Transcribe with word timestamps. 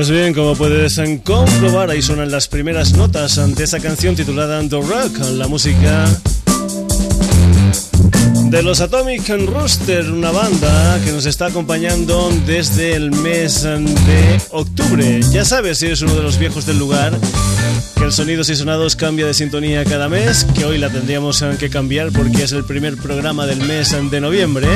Pues 0.00 0.08
bien, 0.08 0.32
como 0.32 0.56
puedes 0.56 0.98
comprobar, 1.24 1.90
ahí 1.90 2.00
suenan 2.00 2.30
las 2.30 2.48
primeras 2.48 2.94
notas 2.94 3.36
ante 3.36 3.64
esa 3.64 3.80
canción 3.80 4.16
titulada 4.16 4.58
The 4.66 4.80
Rock, 4.80 5.18
la 5.34 5.46
música 5.46 6.06
de 8.46 8.62
los 8.62 8.80
Atomic 8.80 9.28
Rooster, 9.28 10.10
una 10.10 10.30
banda 10.30 10.98
que 11.04 11.12
nos 11.12 11.26
está 11.26 11.48
acompañando 11.48 12.32
desde 12.46 12.94
el 12.94 13.10
mes 13.10 13.64
de 13.64 14.40
octubre. 14.52 15.20
Ya 15.32 15.44
sabes, 15.44 15.76
si 15.76 15.84
eres 15.84 16.00
uno 16.00 16.14
de 16.14 16.22
los 16.22 16.38
viejos 16.38 16.64
del 16.64 16.78
lugar, 16.78 17.12
que 17.94 18.04
el 18.04 18.10
Sonidos 18.10 18.48
y 18.48 18.56
Sonados 18.56 18.96
cambia 18.96 19.26
de 19.26 19.34
sintonía 19.34 19.84
cada 19.84 20.08
mes, 20.08 20.46
que 20.54 20.64
hoy 20.64 20.78
la 20.78 20.88
tendríamos 20.88 21.44
que 21.58 21.68
cambiar 21.68 22.10
porque 22.10 22.44
es 22.44 22.52
el 22.52 22.64
primer 22.64 22.96
programa 22.96 23.44
del 23.44 23.58
mes 23.58 23.94
de 24.10 24.20
noviembre. 24.22 24.66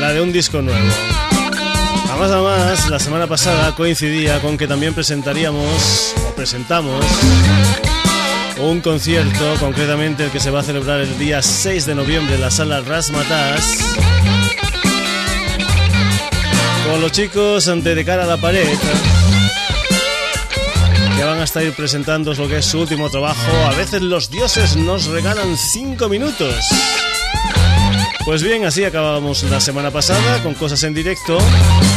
la 0.00 0.12
de 0.12 0.20
un 0.20 0.32
disco 0.32 0.62
nuevo. 0.62 0.88
A 2.12 2.16
más 2.16 2.30
a 2.30 2.40
más, 2.40 2.88
la 2.90 3.00
semana 3.00 3.26
pasada 3.26 3.74
coincidía 3.74 4.40
con 4.40 4.56
que 4.56 4.68
también 4.68 4.94
presentaríamos, 4.94 6.14
o 6.28 6.34
presentamos, 6.36 7.04
un 8.60 8.80
concierto, 8.80 9.56
concretamente 9.58 10.26
el 10.26 10.30
que 10.30 10.40
se 10.40 10.50
va 10.50 10.60
a 10.60 10.62
celebrar 10.62 11.00
el 11.00 11.18
día 11.18 11.42
6 11.42 11.86
de 11.86 11.94
noviembre 11.96 12.36
en 12.36 12.40
la 12.40 12.52
sala 12.52 12.80
Rasmatas, 12.82 13.78
con 16.88 17.00
los 17.00 17.10
chicos 17.10 17.66
ante 17.66 17.96
de 17.96 18.04
cara 18.04 18.22
a 18.22 18.26
la 18.26 18.36
pared 18.36 18.68
que 21.18 21.24
van 21.24 21.40
a 21.40 21.44
estar 21.44 21.64
presentando 21.72 22.32
lo 22.32 22.46
que 22.46 22.58
es 22.58 22.64
su 22.64 22.78
último 22.78 23.10
trabajo. 23.10 23.50
A 23.66 23.74
veces 23.74 24.02
los 24.02 24.30
dioses 24.30 24.76
nos 24.76 25.06
regalan 25.06 25.56
5 25.56 26.08
minutos. 26.08 26.54
Pues 28.24 28.44
bien, 28.44 28.64
así 28.64 28.84
acabamos 28.84 29.42
la 29.42 29.60
semana 29.60 29.90
pasada 29.90 30.40
con 30.44 30.54
cosas 30.54 30.84
en 30.84 30.94
directo 30.94 31.36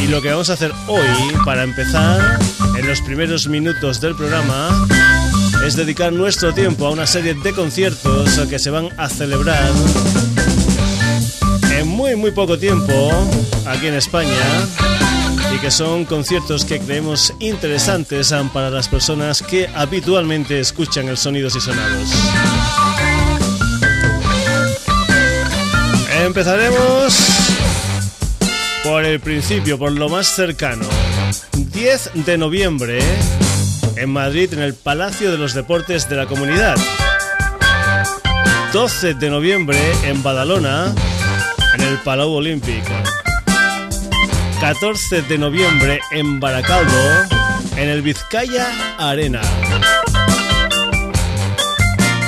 y 0.04 0.08
lo 0.08 0.24
que 0.24 0.32
vamos 0.32 0.50
a 0.50 0.54
hacer 0.54 0.72
hoy 0.88 1.06
para 1.46 1.62
empezar 1.62 2.40
en 2.76 2.88
los 2.88 3.00
primeros 3.02 3.48
minutos 3.48 4.02
del 4.02 4.16
programa 4.16 4.88
es 5.68 5.76
dedicar 5.76 6.12
nuestro 6.12 6.52
tiempo 6.52 6.88
a 6.88 6.90
una 6.90 7.06
serie 7.06 7.36
de 7.36 7.54
conciertos 7.54 8.40
que 8.50 8.58
se 8.58 8.72
van 8.72 8.90
a 8.98 9.08
celebrar 9.08 9.70
en 11.70 11.88
muy 11.88 12.16
muy 12.16 12.32
poco 12.32 12.58
tiempo 12.58 13.12
aquí 13.68 13.86
en 13.86 13.94
España 13.94 14.32
y 15.54 15.60
que 15.60 15.72
son 15.72 16.06
conciertos 16.06 16.66
que 16.66 16.80
creemos 16.80 17.34
interesantes 17.40 18.34
para 18.54 18.70
las 18.70 18.88
personas 18.88 19.42
que 19.42 19.68
habitualmente 19.76 20.60
escuchan 20.60 21.08
el 21.08 21.18
sonidos 21.18 21.56
y 21.56 21.62
sonados. 21.62 22.10
Empezaremos 26.24 27.18
por 28.84 29.06
el 29.06 29.20
principio, 29.20 29.78
por 29.78 29.92
lo 29.92 30.10
más 30.10 30.28
cercano. 30.28 30.86
10 31.54 32.12
de 32.26 32.38
noviembre 32.38 33.00
en 33.96 34.10
Madrid, 34.10 34.54
en 34.54 34.62
el 34.62 34.74
Palacio 34.74 35.32
de 35.32 35.38
los 35.38 35.54
Deportes 35.54 36.10
de 36.10 36.16
la 36.16 36.26
Comunidad. 36.26 36.76
12 38.74 39.16
de 39.16 39.30
noviembre 39.30 39.80
en 40.04 40.24
Badalona, 40.24 40.94
en 41.74 41.82
el 41.82 41.98
Palau 42.00 42.32
Olímpico. 42.32 43.11
14 44.62 45.24
de 45.24 45.40
noviembre 45.40 46.00
en 46.12 46.40
Baracaldo, 46.40 46.94
en 47.78 47.90
el 47.90 48.04
Vizcaya 48.04 48.68
Arena. 49.00 49.42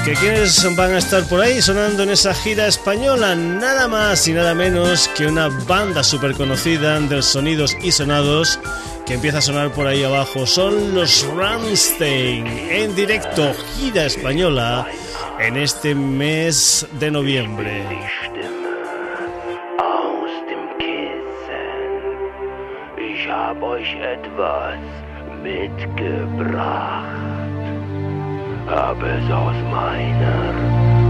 ¿Que 0.03 0.13
quiénes 0.13 0.75
van 0.75 0.93
a 0.93 0.97
estar 0.97 1.23
por 1.29 1.41
ahí 1.41 1.61
sonando 1.61 2.01
en 2.01 2.09
esa 2.09 2.33
gira 2.33 2.65
española? 2.65 3.35
Nada 3.35 3.87
más 3.87 4.27
y 4.27 4.33
nada 4.33 4.55
menos 4.55 5.09
que 5.09 5.27
una 5.27 5.47
banda 5.47 6.03
súper 6.03 6.33
conocida 6.33 6.99
del 6.99 7.21
Sonidos 7.21 7.77
y 7.83 7.91
Sonados 7.91 8.59
que 9.05 9.13
empieza 9.13 9.37
a 9.37 9.41
sonar 9.41 9.71
por 9.71 9.85
ahí 9.85 10.03
abajo. 10.03 10.47
Son 10.47 10.95
los 10.95 11.27
Ramstein 11.37 12.47
en 12.47 12.95
directo, 12.95 13.53
gira 13.77 14.05
española 14.07 14.87
en 15.39 15.55
este 15.55 15.93
mes 15.93 16.87
de 16.99 17.11
noviembre. 17.11 17.85
Euch 23.61 23.95
etwas 24.01 24.79
mitgebracht. 25.43 27.05
Hab 28.67 28.97
es 29.03 29.31
aus 29.31 29.55
meiner 29.71 31.02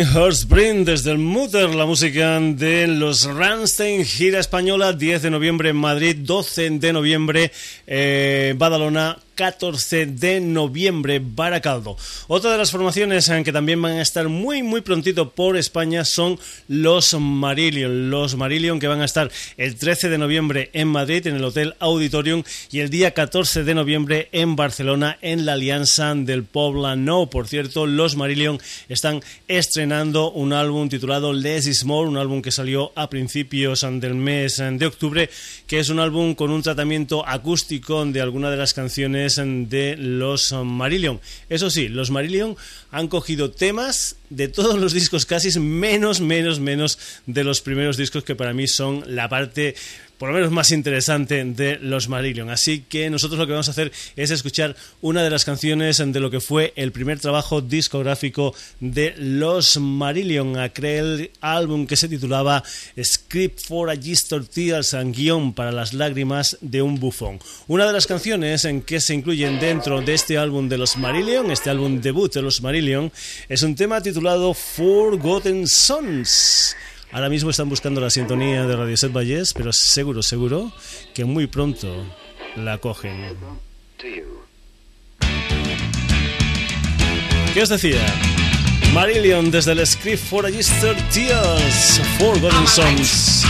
Heartspring 0.00 0.86
desde 0.86 1.10
el 1.10 1.18
Mutter, 1.18 1.74
la 1.74 1.84
música 1.84 2.40
de 2.40 2.86
los 2.86 3.24
Ramstein, 3.24 4.06
gira 4.06 4.40
española, 4.40 4.94
10 4.94 5.22
de 5.22 5.30
noviembre 5.30 5.68
en 5.68 5.76
Madrid, 5.76 6.16
12 6.18 6.70
de 6.70 6.92
noviembre 6.94 7.52
eh, 7.86 8.54
Badalona, 8.56 9.18
14 9.42 10.06
de 10.06 10.40
noviembre, 10.40 11.20
Baracaldo. 11.20 11.96
Otra 12.28 12.52
de 12.52 12.58
las 12.58 12.70
formaciones 12.70 13.28
que 13.44 13.52
también 13.52 13.82
van 13.82 13.94
a 13.94 14.02
estar 14.02 14.28
muy 14.28 14.62
muy 14.62 14.82
prontito 14.82 15.30
por 15.30 15.56
España 15.56 16.04
son 16.04 16.38
los 16.68 17.12
Marillion. 17.14 18.08
Los 18.08 18.36
Marillion 18.36 18.78
que 18.78 18.86
van 18.86 19.00
a 19.00 19.04
estar 19.04 19.32
el 19.56 19.74
13 19.74 20.10
de 20.10 20.18
noviembre 20.18 20.70
en 20.74 20.86
Madrid 20.86 21.26
en 21.26 21.34
el 21.34 21.44
Hotel 21.44 21.74
Auditorium 21.80 22.44
y 22.70 22.78
el 22.78 22.88
día 22.88 23.14
14 23.14 23.64
de 23.64 23.74
noviembre 23.74 24.28
en 24.30 24.54
Barcelona 24.54 25.18
en 25.22 25.44
la 25.44 25.54
Alianza 25.54 26.14
del 26.14 26.46
No. 26.98 27.28
Por 27.28 27.48
cierto, 27.48 27.88
los 27.88 28.14
Marillion 28.14 28.60
están 28.88 29.22
estrenando 29.48 30.30
un 30.30 30.52
álbum 30.52 30.88
titulado 30.88 31.32
Less 31.32 31.66
is 31.66 31.84
More, 31.84 32.08
un 32.08 32.16
álbum 32.16 32.42
que 32.42 32.52
salió 32.52 32.92
a 32.94 33.10
principios 33.10 33.80
del 33.80 34.14
mes 34.14 34.58
de 34.58 34.86
octubre, 34.86 35.28
que 35.66 35.80
es 35.80 35.88
un 35.88 35.98
álbum 35.98 36.36
con 36.36 36.52
un 36.52 36.62
tratamiento 36.62 37.26
acústico 37.26 38.04
de 38.04 38.20
alguna 38.20 38.48
de 38.48 38.56
las 38.56 38.72
canciones 38.72 39.31
de 39.36 39.96
los 39.96 40.52
Marillion. 40.52 41.20
Eso 41.48 41.70
sí, 41.70 41.88
los 41.88 42.10
Marillion 42.10 42.56
han 42.90 43.08
cogido 43.08 43.50
temas 43.50 44.16
de 44.34 44.48
todos 44.48 44.78
los 44.78 44.92
discos 44.92 45.26
casi, 45.26 45.58
menos, 45.60 46.20
menos, 46.20 46.60
menos 46.60 46.98
de 47.26 47.44
los 47.44 47.60
primeros 47.60 47.96
discos 47.96 48.24
que 48.24 48.34
para 48.34 48.52
mí 48.52 48.66
son 48.66 49.04
la 49.06 49.28
parte 49.28 49.74
por 50.22 50.28
lo 50.28 50.36
menos 50.36 50.52
más 50.52 50.70
interesante 50.70 51.44
de 51.44 51.80
los 51.80 52.08
Marillion. 52.08 52.48
Así 52.48 52.84
que 52.88 53.10
nosotros 53.10 53.40
lo 53.40 53.46
que 53.48 53.54
vamos 53.54 53.66
a 53.66 53.72
hacer 53.72 53.90
es 54.14 54.30
escuchar 54.30 54.76
una 55.00 55.24
de 55.24 55.30
las 55.30 55.44
canciones 55.44 55.98
de 55.98 56.20
lo 56.20 56.30
que 56.30 56.38
fue 56.38 56.72
el 56.76 56.92
primer 56.92 57.18
trabajo 57.18 57.60
discográfico 57.60 58.54
de 58.78 59.14
los 59.18 59.78
Marillion, 59.78 60.60
aquel 60.60 61.32
álbum 61.40 61.88
que 61.88 61.96
se 61.96 62.08
titulaba 62.08 62.62
Script 63.02 63.66
for 63.66 63.90
a 63.90 63.96
Gister 63.96 64.46
Tears 64.46 64.94
and 64.94 65.12
Guión 65.12 65.54
para 65.54 65.72
las 65.72 65.92
lágrimas 65.92 66.56
de 66.60 66.82
un 66.82 67.00
bufón. 67.00 67.40
Una 67.66 67.84
de 67.84 67.92
las 67.92 68.06
canciones 68.06 68.64
en 68.64 68.82
que 68.82 69.00
se 69.00 69.14
incluyen 69.14 69.58
dentro 69.58 70.02
de 70.02 70.14
este 70.14 70.38
álbum 70.38 70.68
de 70.68 70.78
los 70.78 70.96
Marillion, 70.96 71.50
este 71.50 71.68
álbum 71.68 72.00
debut 72.00 72.32
de 72.32 72.42
los 72.42 72.62
Marillion, 72.62 73.10
es 73.48 73.62
un 73.64 73.74
tema 73.74 74.00
titulado 74.00 74.21
Forgotten 74.54 75.66
Sons. 75.66 76.76
Ahora 77.10 77.28
mismo 77.28 77.50
están 77.50 77.68
buscando 77.68 78.00
la 78.00 78.08
sintonía 78.08 78.64
de 78.66 78.76
Radio 78.76 78.96
Set 78.96 79.12
Valles, 79.12 79.52
pero 79.52 79.72
seguro, 79.72 80.22
seguro 80.22 80.72
que 81.12 81.24
muy 81.24 81.48
pronto 81.48 82.06
la 82.54 82.78
cogen. 82.78 83.36
¿Qué 87.52 87.62
os 87.62 87.68
decía? 87.68 88.00
Marillion 88.94 89.50
desde 89.50 89.72
el 89.72 89.84
Script 89.86 90.22
for 90.22 90.44
Registered 90.44 90.96
Tears, 91.12 92.00
Forgotten. 92.18 92.66
Sons, 92.68 93.44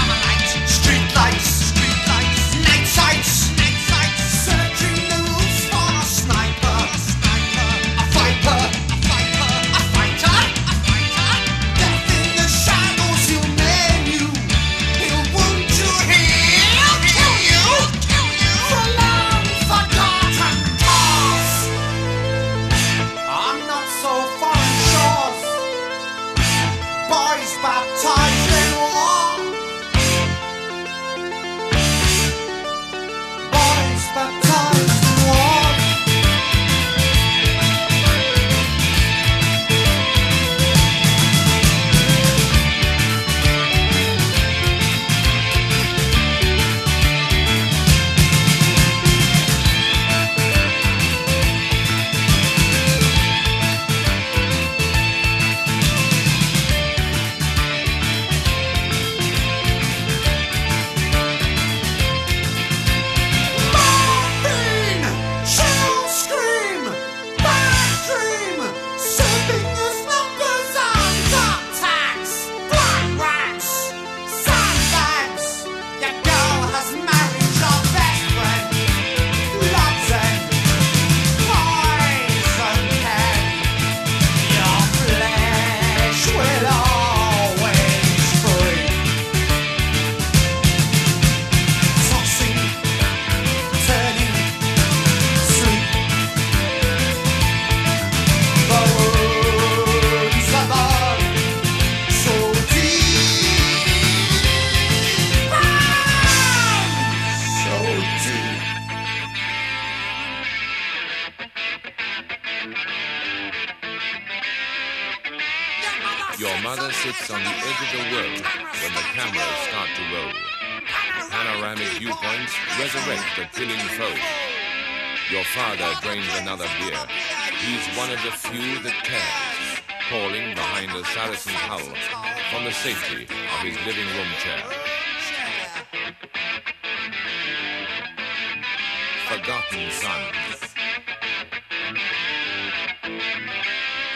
forgotten 139.33 139.91
sons. 139.91 140.75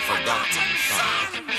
Forgotten 0.06 0.68
sons. 0.88 1.55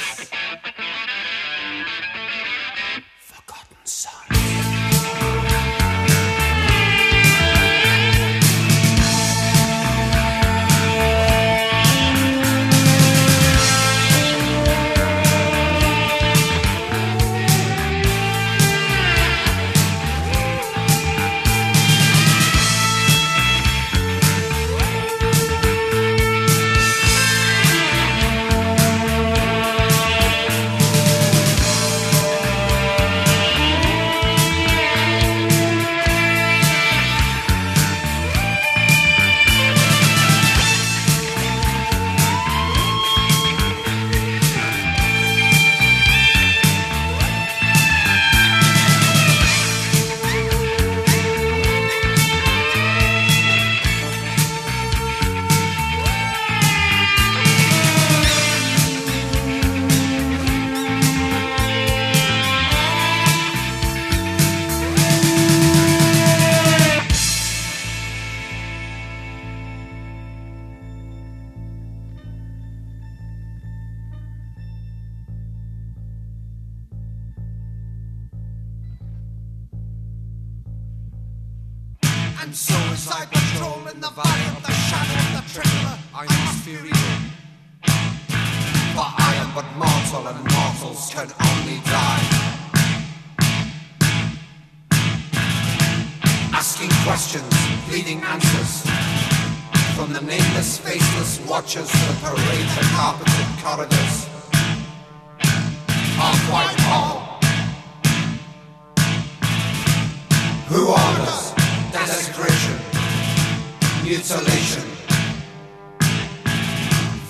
mutilation, 114.29 114.84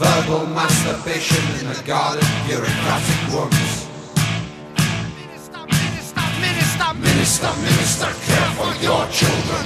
verbal 0.01 0.48
masturbation 0.48 1.44
in 1.60 1.68
the 1.68 1.84
garden 1.86 2.25
bureaucratic 2.48 3.34
worms. 3.34 3.88
Minister, 6.42 6.94
minister, 6.96 7.51
minister, 7.62 8.10
care 8.25 8.50
for 8.58 8.72
your 8.82 9.06
children. 9.13 9.63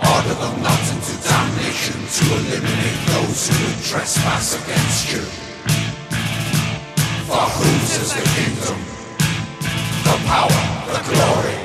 Order 0.00 0.34
them 0.40 0.62
not 0.62 0.80
into 0.88 1.14
damnation 1.28 2.00
to 2.16 2.24
eliminate 2.40 3.00
those 3.12 3.48
who 3.48 3.66
would 3.66 3.84
trespass 3.84 4.54
against 4.64 5.12
you. 5.12 5.20
For 7.28 7.44
whose 7.52 7.96
is 8.00 8.14
the 8.14 8.24
kingdom, 8.32 8.80
the 10.04 10.16
power, 10.24 10.62
the 10.88 11.12
glory? 11.12 11.63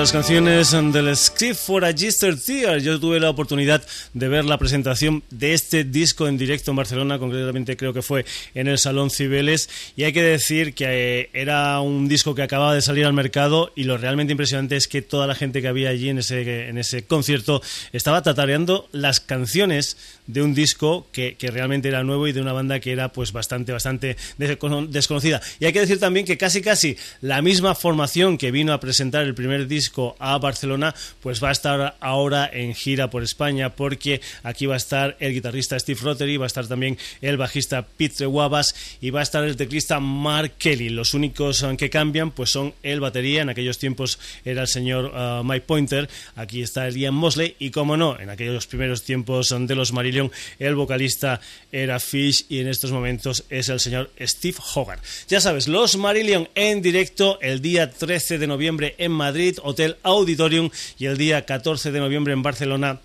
Las 0.00 0.12
canciones 0.12 0.70
del 0.70 1.14
Script 1.14 1.56
for 1.56 1.84
a 1.84 1.92
Gister 1.92 2.34
Theater. 2.34 2.80
Yo 2.80 2.98
tuve 2.98 3.20
la 3.20 3.28
oportunidad 3.28 3.82
de 4.14 4.28
ver 4.28 4.46
la 4.46 4.56
presentación 4.56 5.22
de 5.28 5.52
este 5.52 5.84
disco 5.84 6.26
en 6.26 6.38
directo 6.38 6.70
en 6.70 6.78
Barcelona, 6.78 7.18
concretamente 7.18 7.76
creo 7.76 7.92
que 7.92 8.00
fue 8.00 8.24
en 8.54 8.66
el 8.66 8.78
Salón 8.78 9.10
Cibeles, 9.10 9.68
y 9.96 10.04
hay 10.04 10.14
que 10.14 10.22
decir 10.22 10.72
que 10.72 10.86
eh, 10.88 11.30
era 11.34 11.80
un 11.80 12.08
disco 12.08 12.34
que 12.34 12.40
acababa 12.40 12.74
de 12.74 12.80
salir 12.80 13.04
al 13.04 13.12
mercado 13.12 13.72
y 13.76 13.84
lo 13.84 13.98
realmente 13.98 14.32
impresionante 14.32 14.74
es 14.76 14.88
que 14.88 15.02
toda 15.02 15.26
la 15.26 15.34
gente 15.34 15.60
que 15.60 15.68
había 15.68 15.90
allí 15.90 16.08
en 16.08 16.16
ese, 16.20 16.68
en 16.70 16.78
ese 16.78 17.04
concierto 17.04 17.60
estaba 17.92 18.22
tatareando 18.22 18.88
las 18.92 19.20
canciones 19.20 19.98
de 20.26 20.40
un 20.40 20.54
disco 20.54 21.08
que, 21.12 21.34
que 21.34 21.50
realmente 21.50 21.88
era 21.88 22.04
nuevo 22.04 22.26
y 22.26 22.32
de 22.32 22.40
una 22.40 22.54
banda 22.54 22.80
que 22.80 22.92
era 22.92 23.12
pues 23.12 23.32
bastante, 23.32 23.72
bastante 23.72 24.16
desconocida. 24.38 25.42
Y 25.58 25.66
hay 25.66 25.74
que 25.74 25.80
decir 25.80 26.00
también 26.00 26.24
que 26.24 26.38
casi, 26.38 26.62
casi 26.62 26.96
la 27.20 27.42
misma 27.42 27.74
formación 27.74 28.38
que 28.38 28.50
vino 28.50 28.72
a 28.72 28.80
presentar 28.80 29.24
el 29.24 29.34
primer 29.34 29.66
disco 29.66 29.89
a 30.18 30.38
Barcelona, 30.38 30.94
pues 31.22 31.42
va 31.42 31.48
a 31.48 31.52
estar 31.52 31.96
ahora 32.00 32.48
en 32.52 32.74
gira 32.74 33.10
por 33.10 33.22
España, 33.22 33.70
porque 33.70 34.20
aquí 34.42 34.66
va 34.66 34.74
a 34.74 34.76
estar 34.76 35.16
el 35.20 35.32
guitarrista 35.32 35.78
Steve 35.78 36.00
Rotary, 36.02 36.36
va 36.36 36.46
a 36.46 36.46
estar 36.46 36.66
también 36.66 36.96
el 37.20 37.36
bajista 37.36 37.86
Pete 37.86 38.26
Wabas 38.26 38.74
y 39.00 39.10
va 39.10 39.20
a 39.20 39.22
estar 39.22 39.44
el 39.44 39.56
teclista 39.56 40.00
Mark 40.00 40.52
Kelly. 40.58 40.88
Los 40.90 41.14
únicos 41.14 41.62
eh, 41.62 41.76
que 41.76 41.90
cambian 41.90 42.30
pues 42.30 42.50
son 42.50 42.74
el 42.82 43.00
batería, 43.00 43.42
en 43.42 43.50
aquellos 43.50 43.78
tiempos 43.78 44.18
era 44.44 44.62
el 44.62 44.68
señor 44.68 45.06
uh, 45.06 45.44
Mike 45.44 45.66
Pointer, 45.66 46.08
aquí 46.36 46.62
está 46.62 46.86
el 46.86 46.96
Ian 46.96 47.14
Mosley 47.14 47.56
y 47.58 47.70
como 47.70 47.96
no, 47.96 48.18
en 48.18 48.30
aquellos 48.30 48.66
primeros 48.66 49.02
tiempos 49.02 49.54
de 49.58 49.74
los 49.74 49.92
Marillion, 49.92 50.30
el 50.58 50.74
vocalista 50.74 51.40
era 51.72 51.98
Fish 52.00 52.46
y 52.48 52.60
en 52.60 52.68
estos 52.68 52.92
momentos 52.92 53.44
es 53.50 53.68
el 53.68 53.80
señor 53.80 54.10
Steve 54.20 54.58
Hogarth. 54.74 55.02
Ya 55.28 55.40
sabes, 55.40 55.68
los 55.68 55.96
Marillion 55.96 56.48
en 56.54 56.82
directo 56.82 57.38
el 57.40 57.60
día 57.60 57.90
13 57.90 58.38
de 58.38 58.46
noviembre 58.46 58.94
en 58.98 59.12
Madrid, 59.12 59.58
Hotel 59.62 59.79
Auditorium, 60.02 60.70
y 60.98 61.06
el 61.06 61.16
día 61.16 61.44
14 61.44 61.92
de 61.92 62.00
noviembre 62.00 62.32
en 62.32 62.42
Barcelona, 62.42 63.00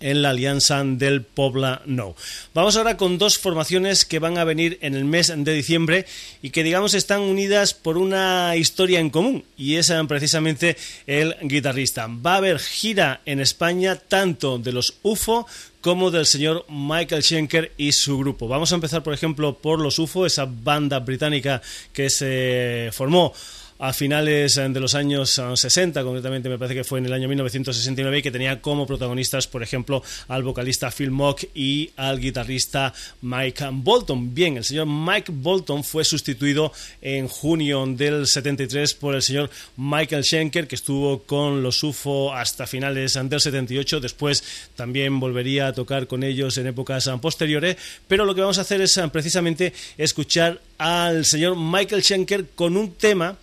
en 0.00 0.22
la 0.22 0.30
alianza 0.30 0.82
del 0.82 1.22
Pobla 1.22 1.82
No. 1.86 2.16
Vamos 2.54 2.76
ahora 2.76 2.96
con 2.96 3.18
dos 3.18 3.38
formaciones 3.38 4.04
que 4.04 4.18
van 4.18 4.38
a 4.38 4.44
venir 4.44 4.78
en 4.80 4.94
el 4.94 5.04
mes 5.04 5.32
de 5.34 5.52
diciembre 5.52 6.06
y 6.42 6.50
que 6.50 6.64
digamos 6.64 6.94
están 6.94 7.20
unidas 7.20 7.74
por 7.74 7.98
una 7.98 8.56
historia 8.56 8.98
en 8.98 9.10
común 9.10 9.44
y 9.56 9.76
es 9.76 9.90
eh, 9.90 10.00
precisamente 10.08 10.76
el 11.06 11.36
guitarrista. 11.42 12.08
Va 12.08 12.34
a 12.34 12.38
haber 12.38 12.58
gira 12.58 13.20
en 13.26 13.40
España 13.40 13.96
tanto 13.96 14.58
de 14.58 14.72
los 14.72 14.94
UFO 15.02 15.46
como 15.80 16.10
del 16.10 16.26
señor 16.26 16.66
Michael 16.68 17.22
Schenker 17.22 17.72
y 17.76 17.92
su 17.92 18.18
grupo. 18.18 18.48
Vamos 18.48 18.72
a 18.72 18.74
empezar, 18.74 19.02
por 19.02 19.14
ejemplo, 19.14 19.58
por 19.58 19.80
los 19.80 19.98
UFO, 19.98 20.26
esa 20.26 20.46
banda 20.46 20.98
británica 20.98 21.62
que 21.92 22.10
se 22.10 22.90
formó 22.92 23.32
a 23.80 23.94
finales 23.94 24.58
eh, 24.58 24.68
de 24.68 24.78
los 24.78 24.94
años 24.94 25.40
60, 25.54 26.00
eh, 26.00 26.04
concretamente 26.04 26.48
me 26.48 26.58
parece 26.58 26.74
que 26.74 26.84
fue 26.84 26.98
en 26.98 27.06
el 27.06 27.12
año 27.14 27.28
1969, 27.28 28.18
y 28.18 28.22
que 28.22 28.30
tenía 28.30 28.60
como 28.60 28.86
protagonistas, 28.86 29.46
por 29.46 29.62
ejemplo, 29.62 30.02
al 30.28 30.42
vocalista 30.42 30.90
Phil 30.90 31.10
Mock 31.10 31.44
y 31.54 31.90
al 31.96 32.20
guitarrista 32.20 32.92
Mike 33.22 33.64
Bolton. 33.72 34.34
Bien, 34.34 34.58
el 34.58 34.64
señor 34.64 34.86
Mike 34.86 35.32
Bolton 35.34 35.82
fue 35.82 36.04
sustituido 36.04 36.72
en 37.00 37.26
junio 37.26 37.84
del 37.86 38.26
73 38.26 38.94
por 38.94 39.14
el 39.14 39.22
señor 39.22 39.50
Michael 39.76 40.24
Schenker, 40.24 40.68
que 40.68 40.74
estuvo 40.74 41.22
con 41.22 41.62
los 41.62 41.82
UFO 41.82 42.34
hasta 42.34 42.66
finales 42.66 43.14
del 43.14 43.40
78, 43.40 44.00
después 44.00 44.44
también 44.76 45.18
volvería 45.18 45.68
a 45.68 45.72
tocar 45.72 46.06
con 46.06 46.22
ellos 46.22 46.58
en 46.58 46.66
épocas 46.66 47.08
posteriores, 47.22 47.76
pero 48.06 48.26
lo 48.26 48.34
que 48.34 48.42
vamos 48.42 48.58
a 48.58 48.62
hacer 48.62 48.82
es 48.82 49.00
precisamente 49.10 49.72
escuchar 49.96 50.60
al 50.76 51.24
señor 51.24 51.56
Michael 51.56 52.02
Schenker 52.02 52.46
con 52.54 52.76
un 52.76 52.92
tema 52.94 53.38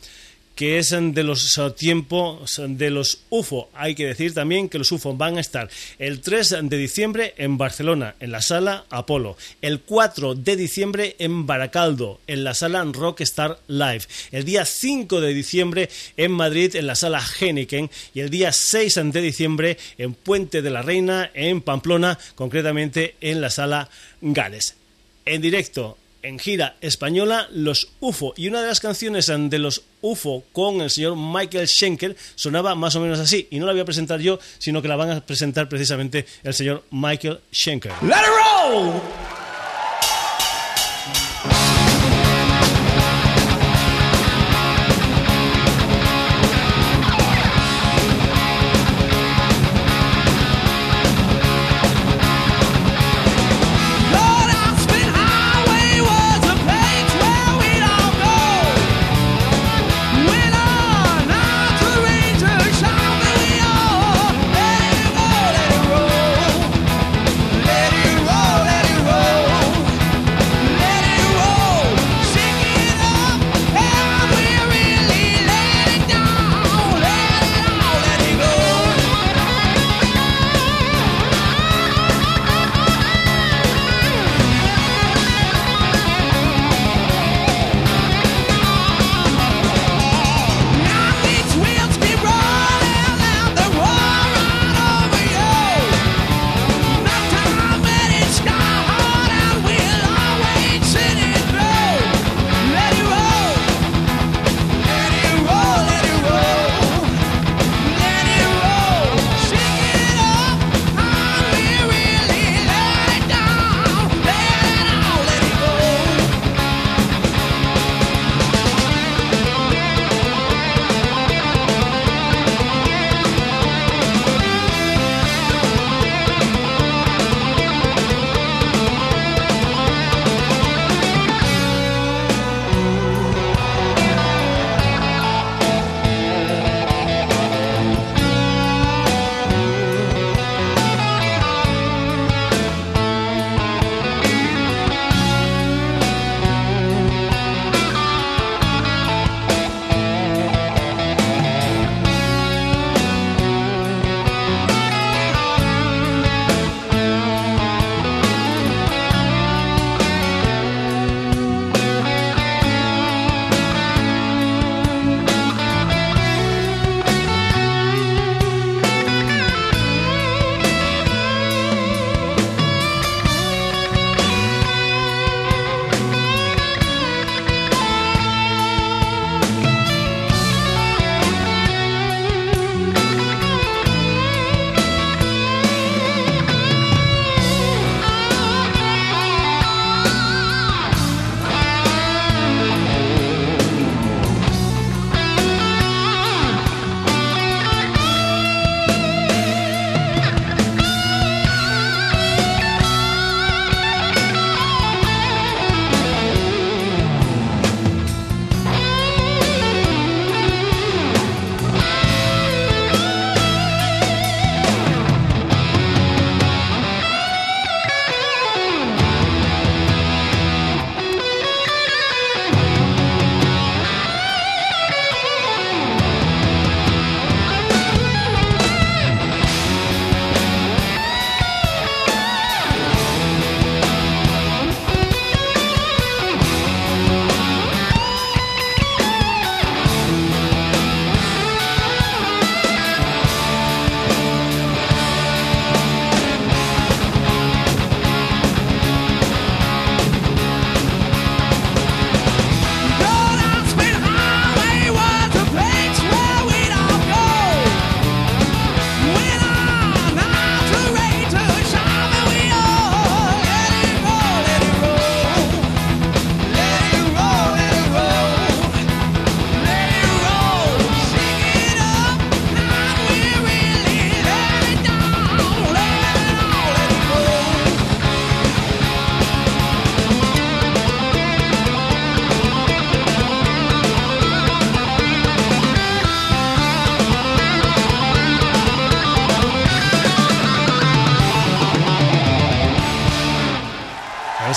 que 0.57 0.79
es 0.79 0.89
de 0.89 1.23
los 1.23 1.61
tiempos 1.75 2.59
de 2.67 2.89
los 2.89 3.19
UFO. 3.29 3.69
Hay 3.75 3.93
que 3.93 4.07
decir 4.07 4.33
también 4.33 4.69
que 4.69 4.79
los 4.79 4.91
UFO 4.91 5.13
van 5.15 5.37
a 5.37 5.39
estar 5.39 5.69
el 5.99 6.19
3 6.19 6.55
de 6.63 6.77
diciembre 6.77 7.35
en 7.37 7.59
Barcelona, 7.59 8.15
en 8.19 8.31
la 8.31 8.41
sala 8.41 8.85
Apolo, 8.89 9.37
el 9.61 9.81
4 9.81 10.33
de 10.33 10.55
diciembre 10.55 11.15
en 11.19 11.45
Baracaldo, 11.45 12.19
en 12.25 12.43
la 12.43 12.55
sala 12.55 12.83
Rockstar 12.83 13.59
Live, 13.67 14.01
el 14.31 14.45
día 14.45 14.65
5 14.65 15.21
de 15.21 15.33
diciembre 15.35 15.89
en 16.17 16.31
Madrid, 16.31 16.75
en 16.75 16.87
la 16.87 16.95
sala 16.95 17.23
Heineken, 17.39 17.91
y 18.15 18.21
el 18.21 18.31
día 18.31 18.51
6 18.51 18.95
de 19.13 19.21
diciembre 19.21 19.77
en 19.99 20.15
Puente 20.15 20.63
de 20.63 20.71
la 20.71 20.81
Reina, 20.81 21.29
en 21.35 21.61
Pamplona, 21.61 22.17
concretamente 22.33 23.13
en 23.21 23.41
la 23.41 23.51
sala 23.51 23.89
Gales. 24.21 24.75
En 25.23 25.39
directo 25.39 25.99
en 26.21 26.39
gira 26.39 26.75
española 26.81 27.47
Los 27.51 27.89
UFO 27.99 28.33
y 28.35 28.47
una 28.47 28.61
de 28.61 28.67
las 28.67 28.79
canciones 28.79 29.27
de 29.27 29.59
Los 29.59 29.83
UFO 30.01 30.43
con 30.51 30.81
el 30.81 30.89
señor 30.89 31.15
Michael 31.15 31.67
Schenker 31.67 32.15
sonaba 32.35 32.75
más 32.75 32.95
o 32.95 32.99
menos 32.99 33.19
así 33.19 33.47
y 33.51 33.59
no 33.59 33.65
la 33.65 33.71
voy 33.71 33.81
a 33.81 33.85
presentar 33.85 34.19
yo 34.19 34.39
sino 34.57 34.81
que 34.81 34.87
la 34.87 34.95
van 34.95 35.11
a 35.11 35.25
presentar 35.25 35.69
precisamente 35.69 36.25
el 36.43 36.53
señor 36.53 36.83
Michael 36.91 37.39
Schenker. 37.51 37.91
Let 38.01 38.21
it 38.21 38.27
roll. 38.27 39.26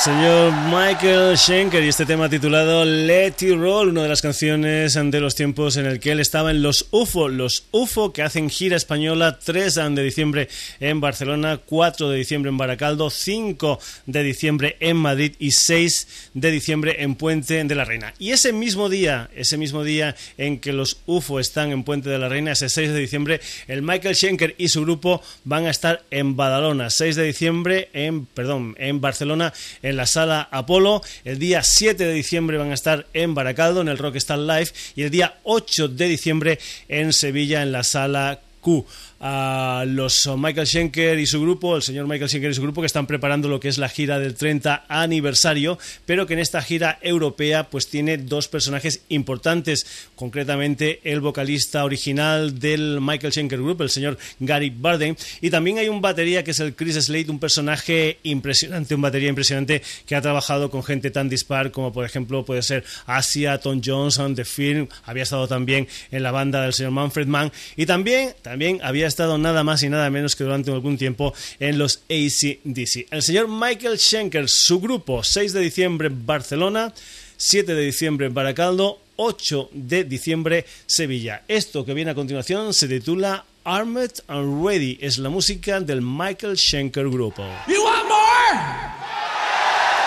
Señor 0.00 0.50
Michael 0.90 1.38
Schenker 1.38 1.84
y 1.84 1.88
este 1.88 2.04
tema 2.04 2.28
titulado 2.28 2.84
Let 2.84 3.34
It 3.42 3.56
Roll, 3.56 3.90
una 3.90 4.02
de 4.02 4.08
las 4.08 4.20
canciones 4.20 4.94
de 4.94 5.20
los 5.20 5.36
tiempos 5.36 5.76
en 5.76 5.86
el 5.86 6.00
que 6.00 6.10
él 6.10 6.18
estaba 6.18 6.50
en 6.50 6.62
los 6.62 6.88
UFO, 6.90 7.28
los 7.28 7.66
UFO 7.70 8.12
que 8.12 8.22
hacen 8.22 8.50
gira 8.50 8.76
española 8.76 9.38
3 9.38 9.72
de 9.92 10.02
diciembre 10.02 10.48
en 10.80 11.00
Barcelona, 11.00 11.60
4 11.64 12.08
de 12.08 12.18
diciembre 12.18 12.48
en 12.48 12.58
Baracaldo, 12.58 13.08
5 13.08 13.78
de 14.06 14.22
diciembre 14.24 14.76
en 14.80 14.96
Madrid 14.96 15.34
y 15.38 15.52
6 15.52 16.30
de 16.34 16.50
diciembre 16.50 16.96
en 17.04 17.14
Puente 17.14 17.62
de 17.62 17.74
la 17.76 17.84
Reina. 17.84 18.12
Y 18.18 18.32
ese 18.32 18.52
mismo 18.52 18.88
día, 18.88 19.30
ese 19.36 19.56
mismo 19.58 19.84
día 19.84 20.16
en 20.38 20.58
que 20.58 20.72
los 20.72 21.02
UFO 21.06 21.38
están 21.38 21.70
en 21.70 21.84
Puente 21.84 22.10
de 22.10 22.18
la 22.18 22.28
Reina, 22.28 22.50
ese 22.50 22.68
6 22.68 22.90
de 22.90 22.98
diciembre, 22.98 23.40
el 23.68 23.82
Michael 23.82 24.16
Schenker 24.16 24.56
y 24.58 24.66
su 24.68 24.82
grupo 24.82 25.22
van 25.44 25.66
a 25.66 25.70
estar 25.70 26.02
en 26.10 26.34
Badalona, 26.34 26.90
6 26.90 27.14
de 27.14 27.22
diciembre 27.22 27.90
en, 27.92 28.26
perdón, 28.26 28.74
en 28.76 29.00
Barcelona 29.00 29.52
en 29.82 29.96
la 29.96 30.06
sala 30.06 30.48
Apolo. 30.50 30.79
El 31.24 31.38
día 31.38 31.62
7 31.62 32.04
de 32.04 32.12
diciembre 32.12 32.58
van 32.58 32.70
a 32.70 32.74
estar 32.74 33.06
en 33.12 33.34
Baracaldo, 33.34 33.80
en 33.80 33.88
el 33.88 33.98
Rockstar 33.98 34.38
Live. 34.38 34.70
Y 34.96 35.02
el 35.02 35.10
día 35.10 35.38
8 35.42 35.88
de 35.88 36.06
diciembre 36.06 36.58
en 36.88 37.12
Sevilla, 37.12 37.62
en 37.62 37.72
la 37.72 37.84
sala 37.84 38.40
Q 38.60 38.86
a 39.20 39.84
los 39.86 40.28
Michael 40.38 40.66
Schenker 40.66 41.18
y 41.18 41.26
su 41.26 41.42
grupo, 41.42 41.76
el 41.76 41.82
señor 41.82 42.06
Michael 42.06 42.30
Schenker 42.30 42.50
y 42.50 42.54
su 42.54 42.62
grupo, 42.62 42.80
que 42.80 42.86
están 42.86 43.06
preparando 43.06 43.48
lo 43.48 43.60
que 43.60 43.68
es 43.68 43.76
la 43.76 43.90
gira 43.90 44.18
del 44.18 44.34
30 44.34 44.86
aniversario, 44.88 45.78
pero 46.06 46.26
que 46.26 46.32
en 46.32 46.40
esta 46.40 46.62
gira 46.62 46.98
europea 47.02 47.68
pues 47.68 47.88
tiene 47.88 48.16
dos 48.16 48.48
personajes 48.48 49.02
importantes, 49.10 49.86
concretamente 50.16 51.00
el 51.04 51.20
vocalista 51.20 51.84
original 51.84 52.58
del 52.58 53.00
Michael 53.02 53.32
Schenker 53.32 53.58
Group, 53.58 53.82
el 53.82 53.90
señor 53.90 54.16
Gary 54.38 54.70
Barden, 54.74 55.16
y 55.42 55.50
también 55.50 55.78
hay 55.78 55.88
un 55.88 56.00
batería 56.00 56.42
que 56.42 56.52
es 56.52 56.60
el 56.60 56.74
Chris 56.74 56.94
Slade, 56.94 57.30
un 57.30 57.38
personaje 57.38 58.18
impresionante, 58.22 58.94
un 58.94 59.02
batería 59.02 59.28
impresionante 59.28 59.82
que 60.06 60.16
ha 60.16 60.22
trabajado 60.22 60.70
con 60.70 60.82
gente 60.82 61.10
tan 61.10 61.28
dispar 61.28 61.70
como 61.72 61.92
por 61.92 62.06
ejemplo 62.06 62.44
puede 62.46 62.62
ser 62.62 62.84
Asia, 63.04 63.58
Tom 63.58 63.82
Johnson, 63.84 64.34
The 64.34 64.46
Film, 64.46 64.88
había 65.04 65.24
estado 65.24 65.46
también 65.46 65.86
en 66.10 66.22
la 66.22 66.30
banda 66.30 66.62
del 66.62 66.72
señor 66.72 66.92
Manfred 66.92 67.26
Mann, 67.26 67.52
y 67.76 67.84
también, 67.84 68.34
también 68.40 68.80
había 68.82 69.09
estado 69.10 69.36
nada 69.36 69.62
más 69.62 69.82
y 69.82 69.88
nada 69.88 70.08
menos 70.08 70.34
que 70.34 70.44
durante 70.44 70.70
algún 70.70 70.96
tiempo 70.96 71.34
en 71.58 71.78
los 71.78 72.02
ACDC. 72.08 73.08
El 73.10 73.22
señor 73.22 73.48
Michael 73.48 73.98
Schenker, 73.98 74.48
su 74.48 74.80
grupo, 74.80 75.22
6 75.22 75.52
de 75.52 75.60
diciembre 75.60 76.08
Barcelona, 76.10 76.94
7 77.36 77.74
de 77.74 77.82
diciembre 77.82 78.28
Baracaldo, 78.28 79.00
8 79.16 79.70
de 79.72 80.04
diciembre 80.04 80.64
Sevilla. 80.86 81.42
Esto 81.48 81.84
que 81.84 81.92
viene 81.94 82.12
a 82.12 82.14
continuación 82.14 82.72
se 82.72 82.88
titula 82.88 83.44
Armed 83.64 84.12
and 84.28 84.64
Ready, 84.66 84.98
es 85.00 85.18
la 85.18 85.28
música 85.28 85.80
del 85.80 86.00
Michael 86.00 86.56
Schenker 86.56 87.08
Grupo. 87.10 87.44
You 87.68 87.82
want 87.82 88.08
more? 88.08 88.56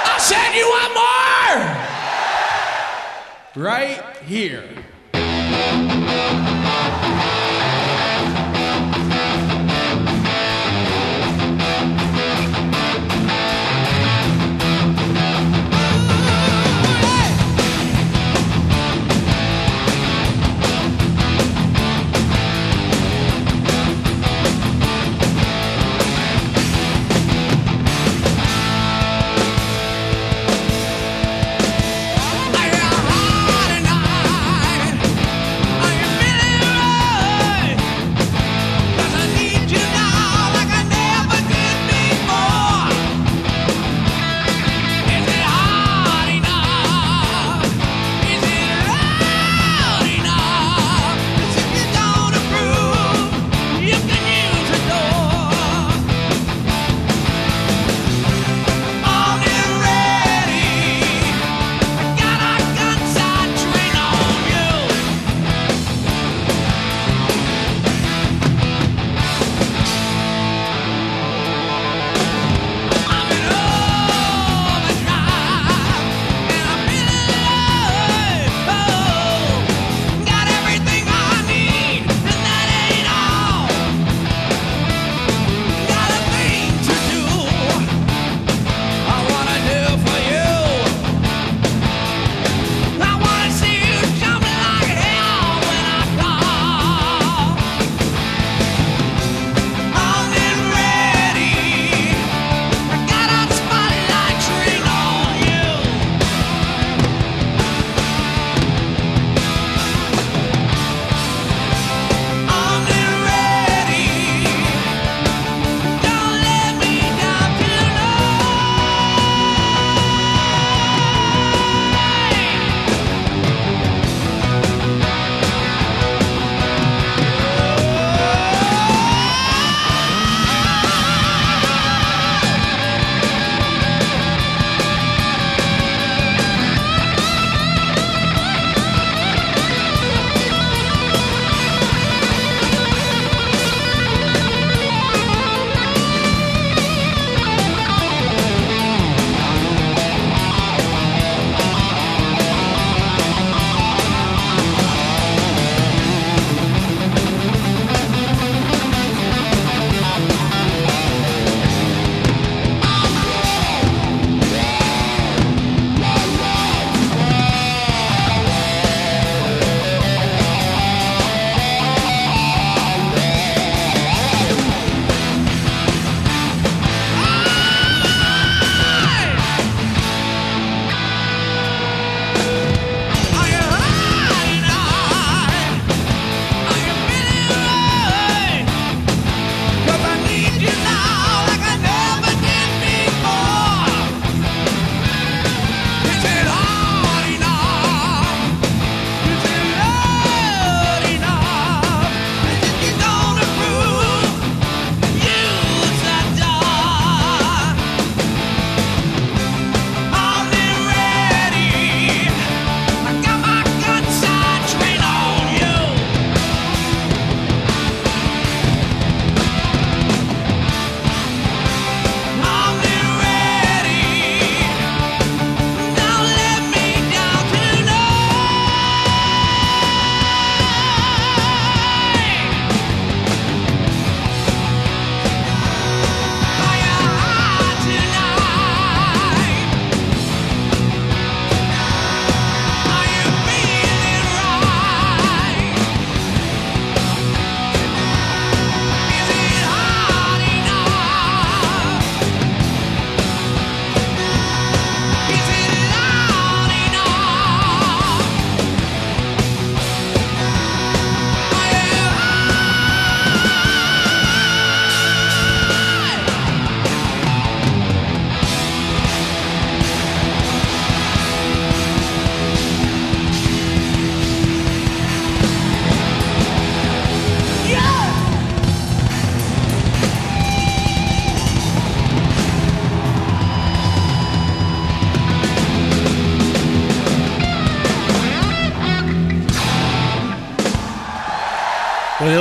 I 0.05 0.17
said 0.19 0.55
you 0.55 0.67
want 0.67 0.93
more! 0.95 1.13
Right 3.55 4.01
here. 4.27 4.92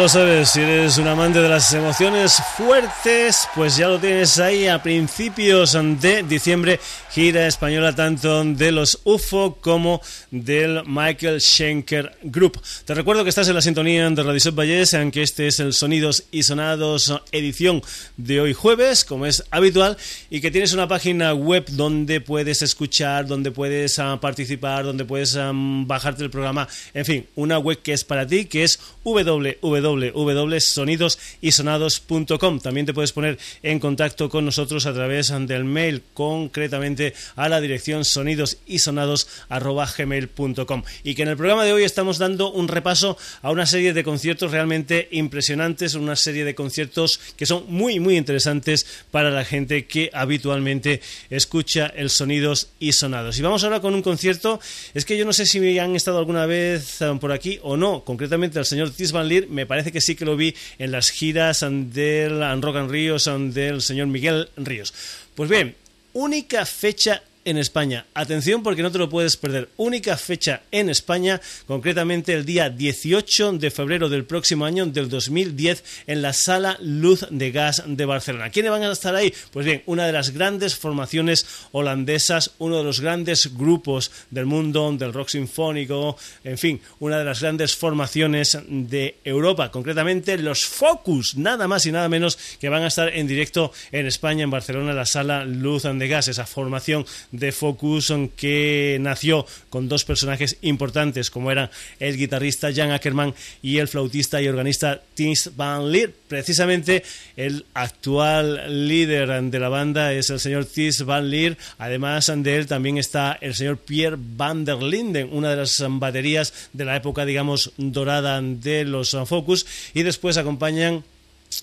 Sabes, 0.09 0.51
si 0.51 0.61
eres 0.61 0.99
un 0.99 1.07
amante 1.07 1.41
de 1.41 1.49
las 1.49 1.73
emociones 1.75 2.43
fuertes, 2.57 3.47
pues 3.55 3.77
ya 3.77 3.89
lo 3.89 4.01
tienes 4.01 4.39
ahí 4.39 4.67
a 4.67 4.83
principios 4.83 5.77
de 6.01 6.25
diciembre, 6.25 6.81
gira 7.11 7.47
española 7.47 7.95
tanto 7.95 8.43
de 8.43 8.73
los 8.73 9.01
UFO 9.05 9.59
como 9.61 10.01
del 10.31 10.83
Michael 10.87 11.41
Schenker 11.41 12.17
Group. 12.23 12.61
Te 12.85 12.95
recuerdo 12.95 13.23
que 13.23 13.29
estás 13.29 13.47
en 13.49 13.55
la 13.55 13.63
sintonía 13.63 14.09
de 14.11 14.23
Radio 14.23 14.41
Set 14.41 14.55
Valles, 14.55 14.95
aunque 14.95 15.23
este 15.23 15.47
es 15.47 15.61
el 15.61 15.73
Sonidos 15.73 16.25
y 16.33 16.43
Sonados 16.43 17.13
edición 17.31 17.83
de 18.17 18.41
hoy 18.41 18.55
jueves, 18.55 19.05
como 19.05 19.27
es 19.27 19.45
habitual, 19.51 19.97
y 20.31 20.41
que 20.41 20.51
tienes 20.51 20.73
una 20.73 20.89
página 20.89 21.33
web 21.35 21.67
donde 21.71 22.21
puedes 22.21 22.63
escuchar, 22.63 23.27
donde 23.27 23.51
puedes 23.53 23.99
uh, 23.99 24.19
participar, 24.21 24.85
donde 24.85 25.05
puedes 25.05 25.35
um, 25.37 25.87
bajarte 25.87 26.25
el 26.25 26.31
programa, 26.31 26.67
en 26.93 27.05
fin, 27.05 27.27
una 27.37 27.59
web 27.59 27.83
que 27.83 27.93
es 27.93 28.05
para 28.05 28.27
ti, 28.27 28.47
que 28.47 28.65
es 28.65 28.81
www 29.05 29.92
www.sonidosisonados.com. 29.97 32.61
También 32.61 32.87
te 32.87 32.95
puedes 32.95 33.13
poner 33.13 33.39
en 33.63 33.79
contacto 33.79 34.29
con 34.29 34.45
nosotros 34.45 34.87
a 34.87 34.93
través 34.93 35.33
del 35.47 35.65
mail, 35.65 36.03
concretamente 36.15 37.15
a 37.37 37.49
la 37.49 37.61
dirección 37.61 38.05
sonidosisonados.gmail.com. 38.05 40.83
Y 41.05 41.15
que 41.15 41.23
en 41.23 41.29
el 41.29 41.37
programa 41.37 41.65
de 41.65 41.73
hoy 41.73 41.85
estamos 41.85 42.19
dando 42.19 42.51
un 42.53 42.69
repaso 42.69 43.17
a 43.43 43.51
una 43.51 43.67
serie 43.67 43.93
de 43.93 44.05
conciertos 44.05 44.51
realmente 44.51 45.09
impresionantes, 45.11 45.95
una 45.95 46.17
serie 46.17 46.45
de 46.45 46.55
conciertos 46.55 47.21
que 47.37 47.47
son 47.47 47.65
muy, 47.69 48.01
muy 48.01 48.17
interesantes 48.17 48.87
para 49.11 49.31
la 49.31 49.45
gente 49.45 49.87
que 49.87 50.11
habitualmente 50.13 51.01
escucha 51.31 51.87
el 51.87 52.11
Sonidos 52.11 52.71
y 52.79 52.93
Sonados. 52.93 53.39
Y 53.39 53.43
vamos 53.43 53.65
ahora 53.65 53.81
con 53.81 53.95
un 53.95 54.03
concierto, 54.03 54.61
es 54.95 55.05
que 55.05 55.17
yo 55.17 55.25
no 55.25 55.33
sé 55.33 55.47
si 55.47 55.79
han 55.79 55.97
estado 55.97 56.19
alguna 56.19 56.47
vez 56.47 57.01
eh, 57.01 57.17
por 57.21 57.33
aquí 57.33 57.59
o 57.63 57.77
no, 57.77 58.05
concretamente 58.05 58.59
el 58.59 58.65
señor 58.65 58.91
Tis 58.91 59.13
Van 59.13 59.29
Leer, 59.29 59.49
me 59.49 59.67
parece 59.67 59.82
que 59.91 60.01
sí 60.01 60.15
que 60.15 60.25
lo 60.25 60.37
vi 60.37 60.55
en 60.79 60.93
las 60.93 61.11
giras 61.11 61.65
del 61.69 62.63
Rock 62.63 62.77
and 62.77 62.91
Ríos 62.91 63.29
del 63.49 63.83
señor 63.83 64.07
Miguel 64.07 64.49
Ríos. 64.57 64.95
Pues 65.35 65.51
bien, 65.51 65.75
única 66.13 66.65
fecha 66.67 67.23
en 67.45 67.59
España. 67.59 68.07
Atención 68.15 68.63
porque 68.63 68.83
no 68.83 68.93
te 68.93 68.99
lo 68.99 69.09
puedes 69.09 69.37
perder. 69.37 69.69
Única 69.77 70.17
fecha 70.17 70.63
en 70.71 70.89
España, 70.89 71.41
concretamente 71.67 72.33
el 72.35 72.45
día 72.45 72.71
18 72.71 73.53
de 73.55 73.71
febrero 73.71 74.09
del 74.09 74.25
próximo 74.25 74.65
año, 74.65 74.87
del 74.87 75.09
2010, 75.09 75.85
en 76.07 76.23
la 76.23 76.33
Sala 76.33 76.77
Luz 76.81 77.27
de 77.31 77.51
Gas 77.51 77.83
de 77.87 78.05
Barcelona. 78.05 78.51
¿Quiénes 78.51 78.71
van 78.71 78.83
a 78.83 78.93
estar 78.93 79.15
ahí? 79.15 79.33
Pues 79.53 79.67
bien, 79.67 79.83
una 79.87 80.07
de 80.07 80.13
las 80.13 80.31
grandes 80.31 80.77
formaciones 80.77 81.47
holandesas, 81.73 82.53
uno 82.59 82.79
de 82.79 82.85
los 82.85 83.01
grandes 83.01 83.57
grupos 83.57 84.11
del 84.31 84.47
mundo 84.47 84.93
del 84.93 85.13
rock 85.13 85.29
sinfónico, 85.29 86.17
en 86.45 86.59
fin, 86.59 86.81
una 87.01 87.19
de 87.19 87.25
las 87.25 87.41
grandes 87.41 87.77
formaciones 87.77 88.59
de 88.69 89.17
Europa, 89.25 89.71
concretamente 89.71 90.39
los 90.39 90.65
Focus, 90.65 91.37
nada 91.37 91.69
más 91.69 91.87
y 91.87 91.93
nada 91.93 92.09
menos 92.09 92.39
que 92.61 92.69
van 92.69 92.83
a 92.83 92.89
estar 92.89 93.09
en 93.09 93.27
directo 93.27 93.73
en 93.91 94.07
España, 94.07 94.45
en 94.45 94.51
Barcelona, 94.51 94.91
en 94.91 94.97
la 94.97 95.07
Sala 95.07 95.45
Luz 95.45 95.83
de 95.83 96.09
Gas, 96.09 96.29
esa 96.29 96.47
formación 96.47 97.05
de 97.33 97.51
Focus 97.51 98.13
que 98.37 98.99
nació 99.01 99.47
con 99.71 99.89
dos 99.89 100.05
personajes 100.05 100.59
importantes 100.63 101.31
como 101.31 101.51
eran 101.51 101.71
el 101.99 102.17
guitarrista 102.17 102.73
Jan 102.73 102.91
Ackerman 102.91 103.35
y 103.63 103.79
el 103.79 103.89
flautista 103.89 104.41
y 104.41 104.49
organista 104.49 105.03
Tins 105.15 105.51
Van 105.57 105.91
Leer. 105.91 106.15
Precisamente 106.29 107.03
el 107.37 107.65
actual 107.75 108.89
líder 108.89 109.43
de 109.43 109.59
la 109.59 109.69
banda 109.69 110.13
es 110.13 110.31
el 110.31 110.41
señor 110.41 110.67
Tis 110.67 111.05
Van 111.05 111.31
Leer. 111.31 111.57
Además 111.79 112.33
de 112.35 112.57
él 112.57 112.67
también 112.67 112.99
está 112.99 113.39
el 113.41 113.55
señor 113.55 113.79
Pierre 113.79 114.17
Van 114.19 114.65
der 114.65 114.83
Linden, 114.83 115.29
una 115.33 115.51
de 115.51 115.57
las 115.57 115.83
baterías 115.89 116.53
de 116.73 116.85
la 116.85 116.97
época, 116.97 117.25
digamos, 117.25 117.73
dorada 117.77 118.41
de 118.41 118.85
los 118.85 119.17
Focus. 119.27 119.67
Y 119.95 120.03
después 120.03 120.37
acompañan 120.37 121.05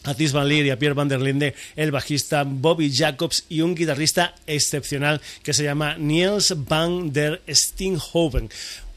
a 0.03 0.13
Tis 0.13 0.31
Van 0.31 0.47
Leer 0.47 0.65
y 0.65 0.69
a 0.69 0.79
Pierre 0.79 0.95
Van 0.95 1.07
der 1.07 1.21
Linde, 1.21 1.55
el 1.75 1.91
bajista 1.91 2.43
Bobby 2.45 2.91
Jacobs 2.93 3.45
y 3.49 3.61
un 3.61 3.75
guitarrista 3.75 4.35
excepcional 4.47 5.21
que 5.43 5.53
se 5.53 5.63
llama 5.63 5.97
Niels 5.97 6.53
Van 6.67 7.11
der 7.11 7.41
Steenhoven 7.47 8.49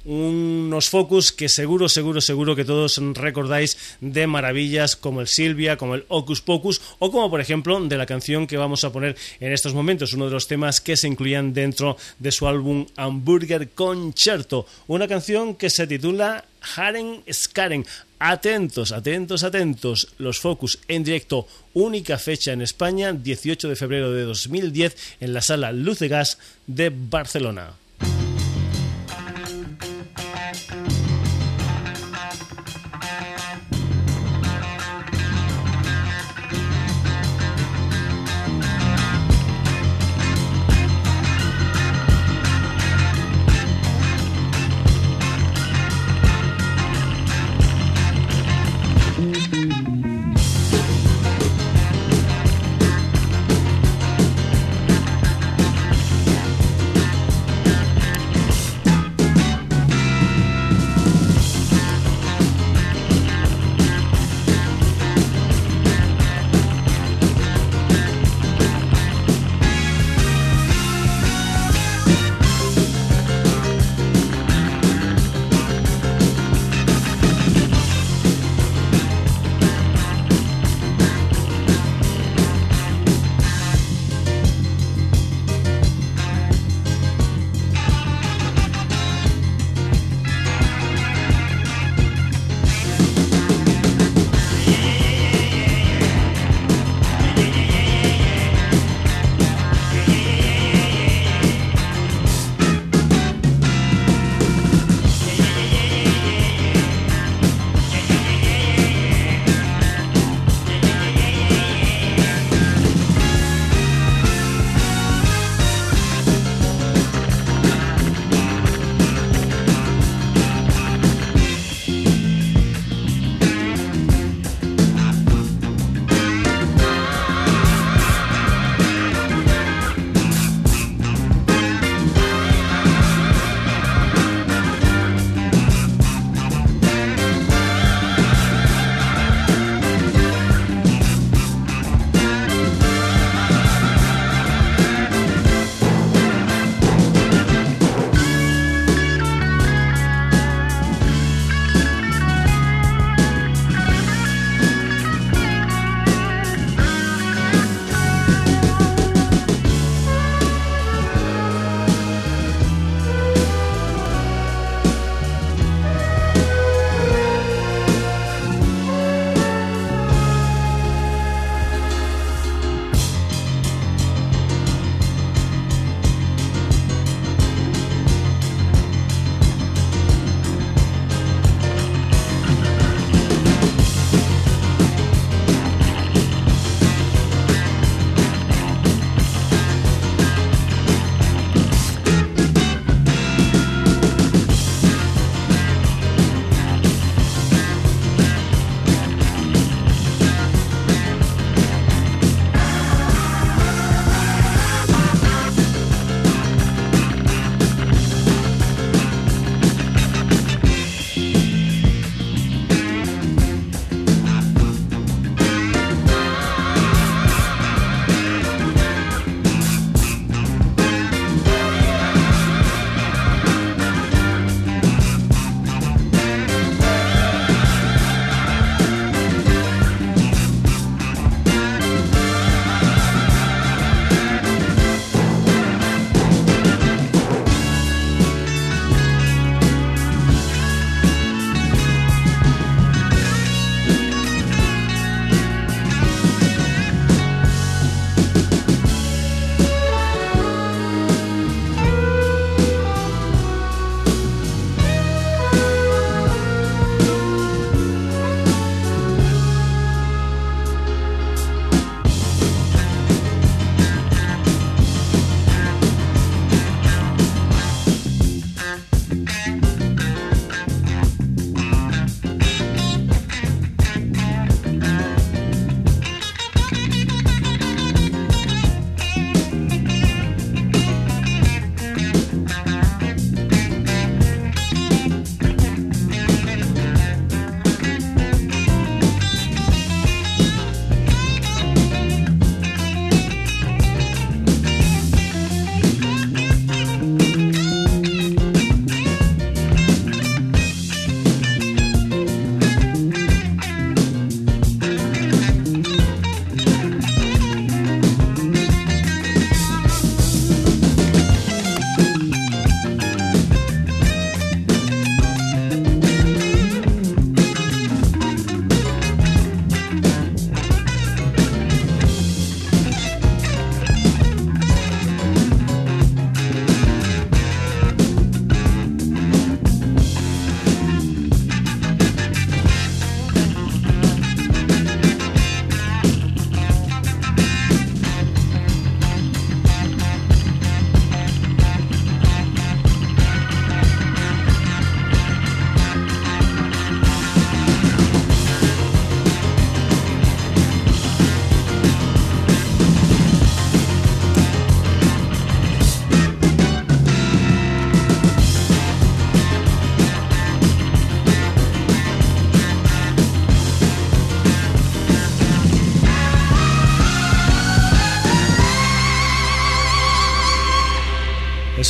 unos 0.04 0.88
focus 0.88 1.32
que 1.32 1.48
seguro, 1.48 1.88
seguro, 1.88 2.20
seguro 2.20 2.56
que 2.56 2.64
todos 2.64 3.00
recordáis 3.14 3.96
de 4.00 4.26
maravillas 4.26 4.96
como 4.96 5.20
el 5.20 5.28
Silvia, 5.28 5.76
como 5.76 5.94
el 5.94 6.04
Ocus 6.08 6.40
Pocus 6.40 6.80
o 6.98 7.10
como 7.10 7.30
por 7.30 7.40
ejemplo 7.40 7.78
de 7.80 7.96
la 7.96 8.06
canción 8.06 8.46
que 8.46 8.56
vamos 8.56 8.84
a 8.84 8.92
poner 8.92 9.16
en 9.40 9.52
estos 9.52 9.74
momentos, 9.74 10.12
uno 10.12 10.26
de 10.26 10.32
los 10.32 10.48
temas 10.48 10.80
que 10.80 10.96
se 10.96 11.08
incluían 11.08 11.54
dentro 11.54 11.96
de 12.18 12.32
su 12.32 12.48
álbum 12.48 12.86
Hamburger 12.96 13.70
Concerto, 13.70 14.66
una 14.88 15.06
canción 15.06 15.54
que 15.54 15.70
se 15.70 15.86
titula 15.86 16.44
Haren 16.76 17.22
Skaren. 17.30 17.86
Atentos, 18.24 18.92
atentos, 18.92 19.42
atentos. 19.42 20.14
Los 20.18 20.38
Focus 20.38 20.78
en 20.86 21.02
directo, 21.02 21.48
única 21.74 22.18
fecha 22.18 22.52
en 22.52 22.62
España, 22.62 23.12
18 23.12 23.68
de 23.68 23.74
febrero 23.74 24.12
de 24.12 24.22
2010, 24.22 25.16
en 25.18 25.32
la 25.32 25.40
sala 25.40 25.72
Luz 25.72 25.98
de 25.98 26.06
Gas 26.06 26.38
de 26.68 26.90
Barcelona. 26.94 27.72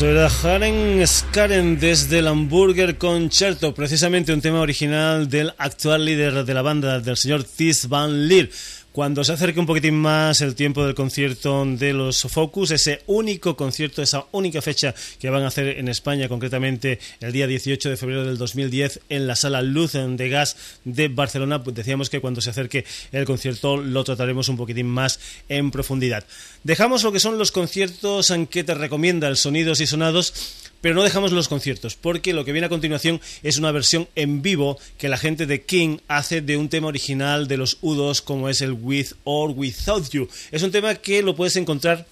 Eso 0.03 0.11
era 0.11 0.27
Haren 0.27 1.07
Skaren 1.07 1.79
desde 1.79 2.19
el 2.19 2.27
Hamburger 2.27 2.99
Concerto, 2.99 3.73
precisamente 3.73 4.33
un 4.33 4.41
tema 4.41 4.61
original 4.61 5.29
del 5.29 5.55
actual 5.59 6.05
líder 6.05 6.45
de 6.45 6.55
la 6.55 6.63
banda, 6.63 6.99
del 6.99 7.17
señor 7.17 7.45
Tis 7.45 7.89
Van 7.89 8.27
Leer. 8.27 8.51
Cuando 8.93 9.25
se 9.25 9.33
acerque 9.33 9.59
un 9.59 9.65
poquitín 9.65 9.95
más 9.95 10.43
el 10.43 10.55
tiempo 10.55 10.85
del 10.85 10.95
concierto 10.95 11.65
de 11.65 11.95
los 11.95 12.21
Focus, 12.25 12.73
ese 12.73 13.01
único 13.07 13.57
concierto, 13.57 14.03
esa 14.03 14.27
única 14.33 14.61
fecha 14.61 14.95
que 15.19 15.31
van 15.31 15.45
a 15.45 15.47
hacer 15.47 15.79
en 15.79 15.89
España, 15.89 16.29
concretamente 16.29 16.99
el 17.21 17.33
día 17.33 17.47
18 17.47 17.89
de 17.89 17.97
febrero 17.97 18.27
del 18.27 18.37
2010 18.37 19.01
en 19.09 19.27
la 19.27 19.35
sala 19.35 19.63
Luz 19.63 19.93
de 19.93 20.29
Gas 20.29 20.59
de 20.85 21.09
Barcelona, 21.09 21.65
pues 21.65 21.75
decíamos 21.75 22.11
que 22.11 22.21
cuando 22.21 22.43
se 22.43 22.51
acerque 22.51 22.85
el 23.13 23.25
concierto 23.25 23.79
lo 23.79 24.05
trataremos 24.05 24.51
un 24.51 24.59
poquitín 24.59 24.89
más 24.89 25.21
en 25.49 25.71
profundidad. 25.71 26.27
Dejamos 26.63 27.03
lo 27.03 27.13
que 27.13 27.21
son 27.21 27.39
los 27.39 27.51
conciertos 27.51 28.31
en 28.31 28.47
que 28.47 28.63
te 28.63 28.75
recomienda 28.75 29.27
el 29.29 29.39
Sonidos 29.39 29.81
y 29.81 29.87
Sonados 29.87 30.71
pero 30.83 30.95
no 30.95 31.03
dejamos 31.03 31.33
los 31.33 31.49
conciertos, 31.49 31.95
porque 31.95 32.35
lo 32.35 32.45
que 32.45 32.53
viene 32.53 32.67
a 32.67 32.69
continuación 32.69 33.23
es 33.43 33.57
una 33.57 33.73
versión 33.73 34.09
en 34.17 34.43
vivo 34.43 34.79
que 34.99 35.09
la 35.09 35.17
gente 35.17 35.47
de 35.47 35.63
King 35.63 35.99
hace 36.09 36.43
de 36.43 36.59
un 36.59 36.69
tema 36.69 36.89
original 36.89 37.49
de 37.49 37.57
los 37.57 37.81
U2 37.81 38.21
como 38.21 38.51
es 38.51 38.61
el 38.61 38.73
With 38.73 39.13
or 39.25 39.53
Without 39.53 40.11
You. 40.11 40.29
Es 40.51 40.63
un 40.63 40.73
tema 40.73 40.97
que 40.97 41.23
lo 41.23 41.35
puedes 41.35 41.57
encontrar 41.57 42.07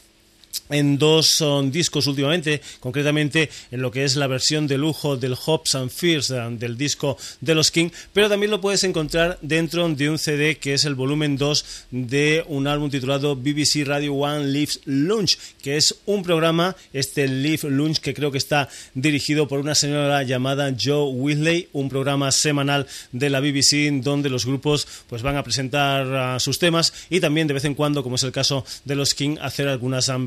en 0.70 0.98
dos 0.98 1.44
discos 1.66 2.06
últimamente, 2.06 2.60
concretamente 2.80 3.50
en 3.70 3.82
lo 3.82 3.90
que 3.90 4.04
es 4.04 4.16
la 4.16 4.26
versión 4.26 4.66
de 4.66 4.78
lujo 4.78 5.16
del 5.16 5.36
Hops 5.44 5.74
and 5.74 5.90
Fears 5.90 6.28
del 6.28 6.76
disco 6.76 7.18
de 7.40 7.54
los 7.54 7.70
King, 7.70 7.90
pero 8.12 8.28
también 8.28 8.50
lo 8.50 8.60
puedes 8.60 8.84
encontrar 8.84 9.38
dentro 9.42 9.88
de 9.88 10.10
un 10.10 10.18
CD 10.18 10.58
que 10.58 10.74
es 10.74 10.84
el 10.84 10.94
volumen 10.94 11.36
2 11.36 11.64
de 11.90 12.44
un 12.48 12.66
álbum 12.66 12.90
titulado 12.90 13.36
BBC 13.36 13.84
Radio 13.84 14.14
One 14.14 14.46
Live 14.46 14.72
Lunch, 14.84 15.38
que 15.62 15.76
es 15.76 15.96
un 16.06 16.22
programa, 16.22 16.76
este 16.92 17.26
Live 17.28 17.68
Lunch, 17.68 17.98
que 17.98 18.14
creo 18.14 18.30
que 18.30 18.38
está 18.38 18.68
dirigido 18.94 19.48
por 19.48 19.60
una 19.60 19.74
señora 19.74 20.22
llamada 20.22 20.74
Joe 20.78 21.10
Whitley, 21.12 21.68
un 21.72 21.88
programa 21.88 22.30
semanal 22.32 22.86
de 23.12 23.30
la 23.30 23.40
BBC 23.40 23.90
donde 24.02 24.30
los 24.30 24.46
grupos 24.46 24.86
pues 25.08 25.22
van 25.22 25.36
a 25.36 25.42
presentar 25.42 26.36
uh, 26.36 26.40
sus 26.40 26.58
temas 26.58 26.92
y 27.08 27.20
también 27.20 27.46
de 27.46 27.54
vez 27.54 27.64
en 27.64 27.74
cuando, 27.74 28.02
como 28.02 28.16
es 28.16 28.22
el 28.22 28.32
caso 28.32 28.64
de 28.84 28.94
los 28.94 29.14
King, 29.14 29.36
hacer 29.40 29.68
algunas 29.68 30.08
um, 30.08 30.26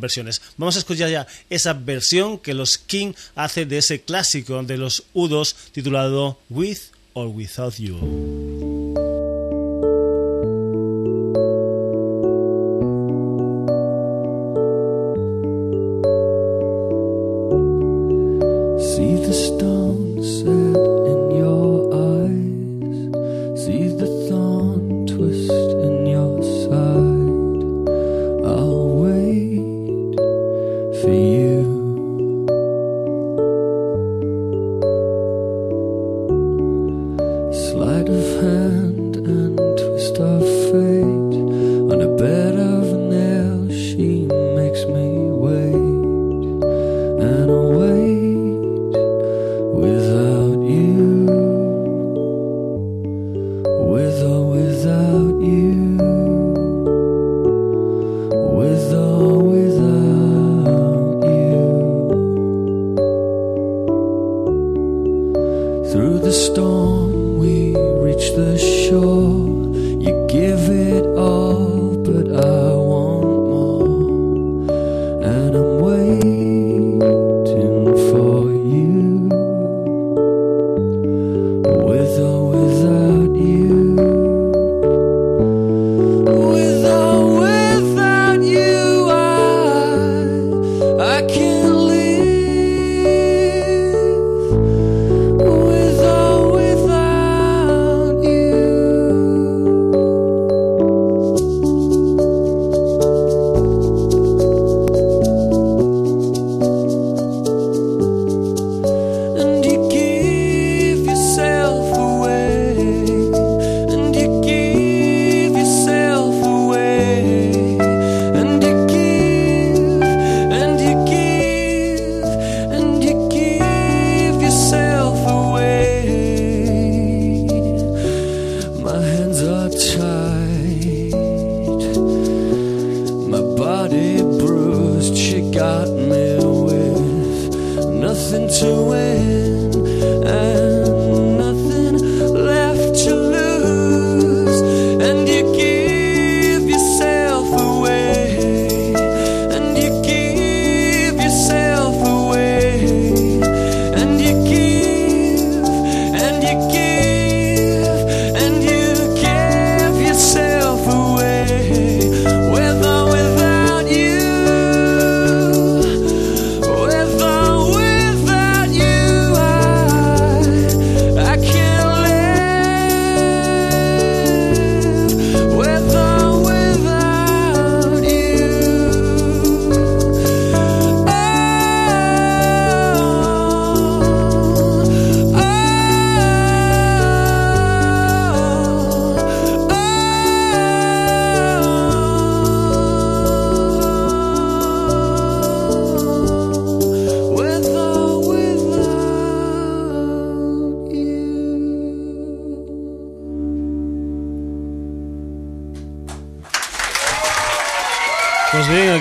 Vamos 0.57 0.75
a 0.75 0.79
escuchar 0.79 1.09
ya 1.09 1.27
esa 1.49 1.73
versión 1.73 2.37
que 2.37 2.53
los 2.53 2.77
King 2.77 3.13
hace 3.35 3.65
de 3.65 3.77
ese 3.79 4.01
clásico 4.01 4.61
de 4.63 4.77
los 4.77 5.03
U2 5.13 5.53
titulado 5.71 6.39
With 6.49 6.79
or 7.13 7.27
Without 7.27 7.75
You. 7.75 8.72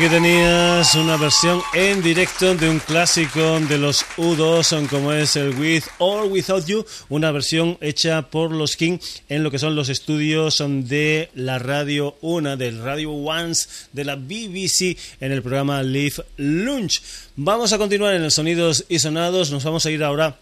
Aquí 0.02 0.10
tenías 0.10 0.96
una 0.96 1.16
versión 1.16 1.62
en 1.74 2.02
directo 2.02 2.56
de 2.56 2.68
un 2.68 2.80
clásico 2.80 3.60
de 3.60 3.78
los 3.78 4.04
U2 4.16 4.88
como 4.88 5.12
es 5.12 5.36
el 5.36 5.56
With 5.56 5.84
or 5.98 6.26
Without 6.26 6.66
You, 6.66 6.84
una 7.08 7.30
versión 7.30 7.78
hecha 7.80 8.22
por 8.22 8.50
los 8.50 8.74
King 8.74 8.98
en 9.28 9.44
lo 9.44 9.52
que 9.52 9.60
son 9.60 9.76
los 9.76 9.88
estudios 9.88 10.60
de 10.66 11.30
la 11.34 11.60
Radio 11.60 12.16
1, 12.20 12.56
del 12.56 12.82
Radio 12.82 13.12
Ones 13.12 13.90
de 13.92 14.04
la 14.04 14.16
BBC 14.16 14.98
en 15.20 15.30
el 15.30 15.40
programa 15.40 15.84
Live 15.84 16.16
Lunch. 16.36 17.00
Vamos 17.36 17.72
a 17.72 17.78
continuar 17.78 18.14
en 18.14 18.24
el 18.24 18.32
Sonidos 18.32 18.84
y 18.88 18.98
Sonados, 18.98 19.52
nos 19.52 19.62
vamos 19.62 19.86
a 19.86 19.90
ir 19.92 20.02
ahora 20.02 20.36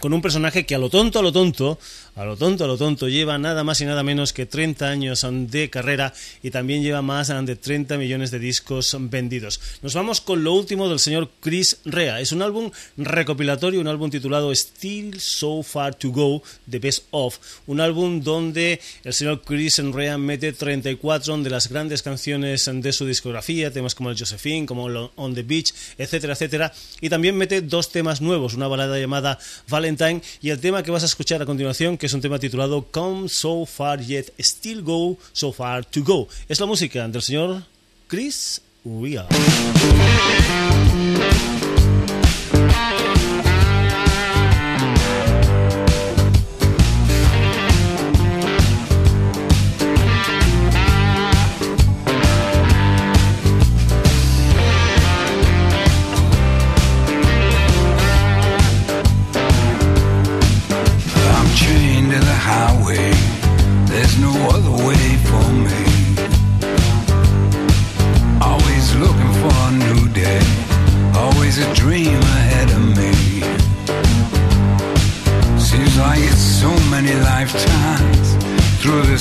con 0.00 0.12
un 0.12 0.20
personaje 0.20 0.66
que 0.66 0.74
a 0.74 0.78
lo 0.78 0.90
tonto, 0.90 1.20
a 1.20 1.22
lo 1.22 1.32
tonto, 1.32 1.78
a 2.16 2.24
lo 2.24 2.36
tonto, 2.36 2.64
a 2.64 2.66
lo 2.66 2.76
tonto, 2.76 3.08
lleva 3.08 3.38
nada 3.38 3.62
más 3.62 3.80
y 3.80 3.84
nada 3.84 4.02
menos 4.02 4.32
que 4.32 4.46
30 4.46 4.88
años 4.88 5.24
de 5.30 5.70
carrera 5.70 6.12
y 6.42 6.50
también 6.50 6.82
lleva 6.82 7.02
más 7.02 7.28
de 7.28 7.56
30 7.56 7.96
millones 7.98 8.30
de 8.30 8.38
discos 8.38 8.96
vendidos. 8.98 9.60
Nos 9.80 9.94
vamos 9.94 10.20
con 10.20 10.42
lo 10.42 10.54
último 10.54 10.88
del 10.88 10.98
señor 10.98 11.30
Chris 11.40 11.78
Rea. 11.84 12.20
Es 12.20 12.32
un 12.32 12.42
álbum 12.42 12.70
recopilatorio, 12.96 13.80
un 13.80 13.86
álbum 13.86 14.10
titulado 14.10 14.52
Still 14.54 15.20
So 15.20 15.62
Far 15.62 15.94
to 15.94 16.10
Go, 16.10 16.42
The 16.68 16.80
Best 16.80 17.04
Of, 17.12 17.38
un 17.66 17.80
álbum 17.80 18.22
donde 18.22 18.80
el 19.04 19.12
señor 19.14 19.42
Chris 19.42 19.78
Rea 19.78 20.18
mete 20.18 20.52
34 20.52 21.38
de 21.38 21.50
las 21.50 21.68
grandes 21.68 22.02
canciones 22.02 22.68
de 22.72 22.92
su 22.92 23.06
discografía, 23.06 23.72
temas 23.72 23.94
como 23.94 24.10
el 24.10 24.18
Josephine, 24.18 24.66
como 24.66 24.84
On 25.14 25.34
the 25.34 25.42
Beach, 25.42 25.72
etcétera, 25.96 26.32
etcétera, 26.32 26.72
y 27.00 27.08
también 27.08 27.36
mete 27.36 27.60
dos 27.60 27.90
temas 27.92 28.20
nuevos, 28.20 28.54
una 28.54 28.66
balada 28.66 28.98
llamada 28.98 29.38
Valentine 29.72 30.22
y 30.40 30.50
el 30.50 30.60
tema 30.60 30.82
que 30.82 30.92
vas 30.92 31.02
a 31.02 31.06
escuchar 31.06 31.42
a 31.42 31.46
continuación 31.46 31.98
que 31.98 32.06
es 32.06 32.12
un 32.12 32.20
tema 32.20 32.38
titulado 32.38 32.86
Come 32.90 33.28
So 33.28 33.66
Far 33.66 34.00
Yet 34.00 34.32
Still 34.38 34.82
Go 34.82 35.18
So 35.32 35.52
Far 35.52 35.84
To 35.86 36.04
Go. 36.04 36.28
Es 36.48 36.60
la 36.60 36.66
música 36.66 37.08
del 37.08 37.22
señor 37.22 37.64
Chris 38.06 38.60
Ria. 38.84 39.26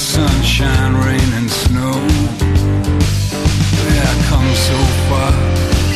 Sunshine, 0.02 0.96
rain, 1.06 1.34
and 1.34 1.50
snow. 1.50 1.94
Yeah, 3.94 4.12
I 4.12 4.16
come 4.30 4.50
so 4.56 4.78
far, 5.08 5.32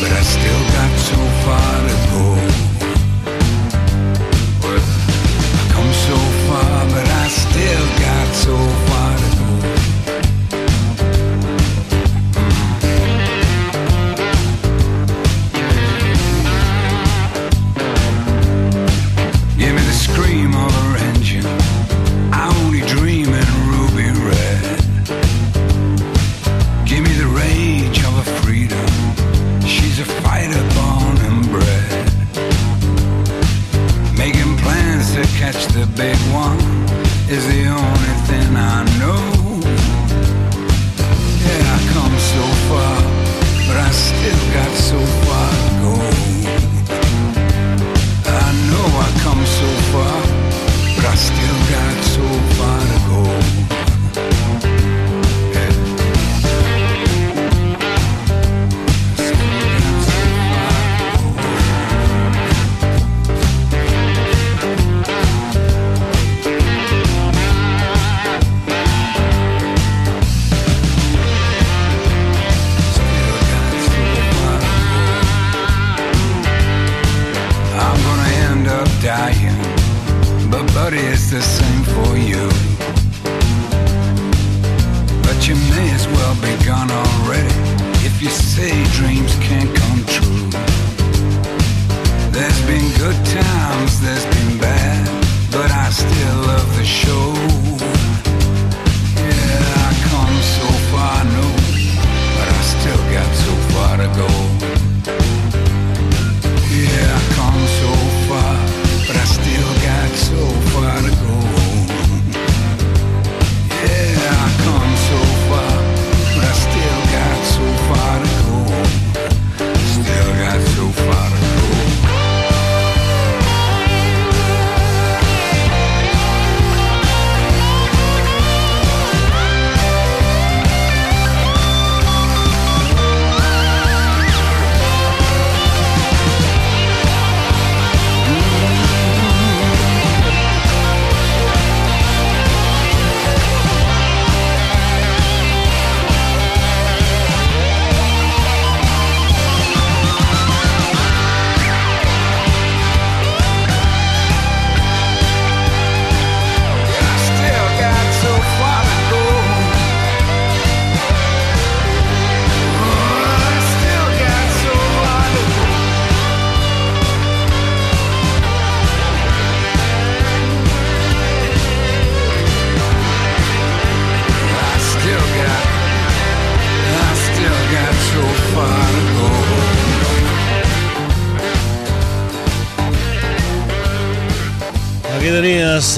but 0.00 0.12
I 0.12 0.22
still 0.22 0.62
got 0.76 0.92
so 1.10 1.18
far 1.42 1.88
to 1.88 1.94
go. 2.12 2.35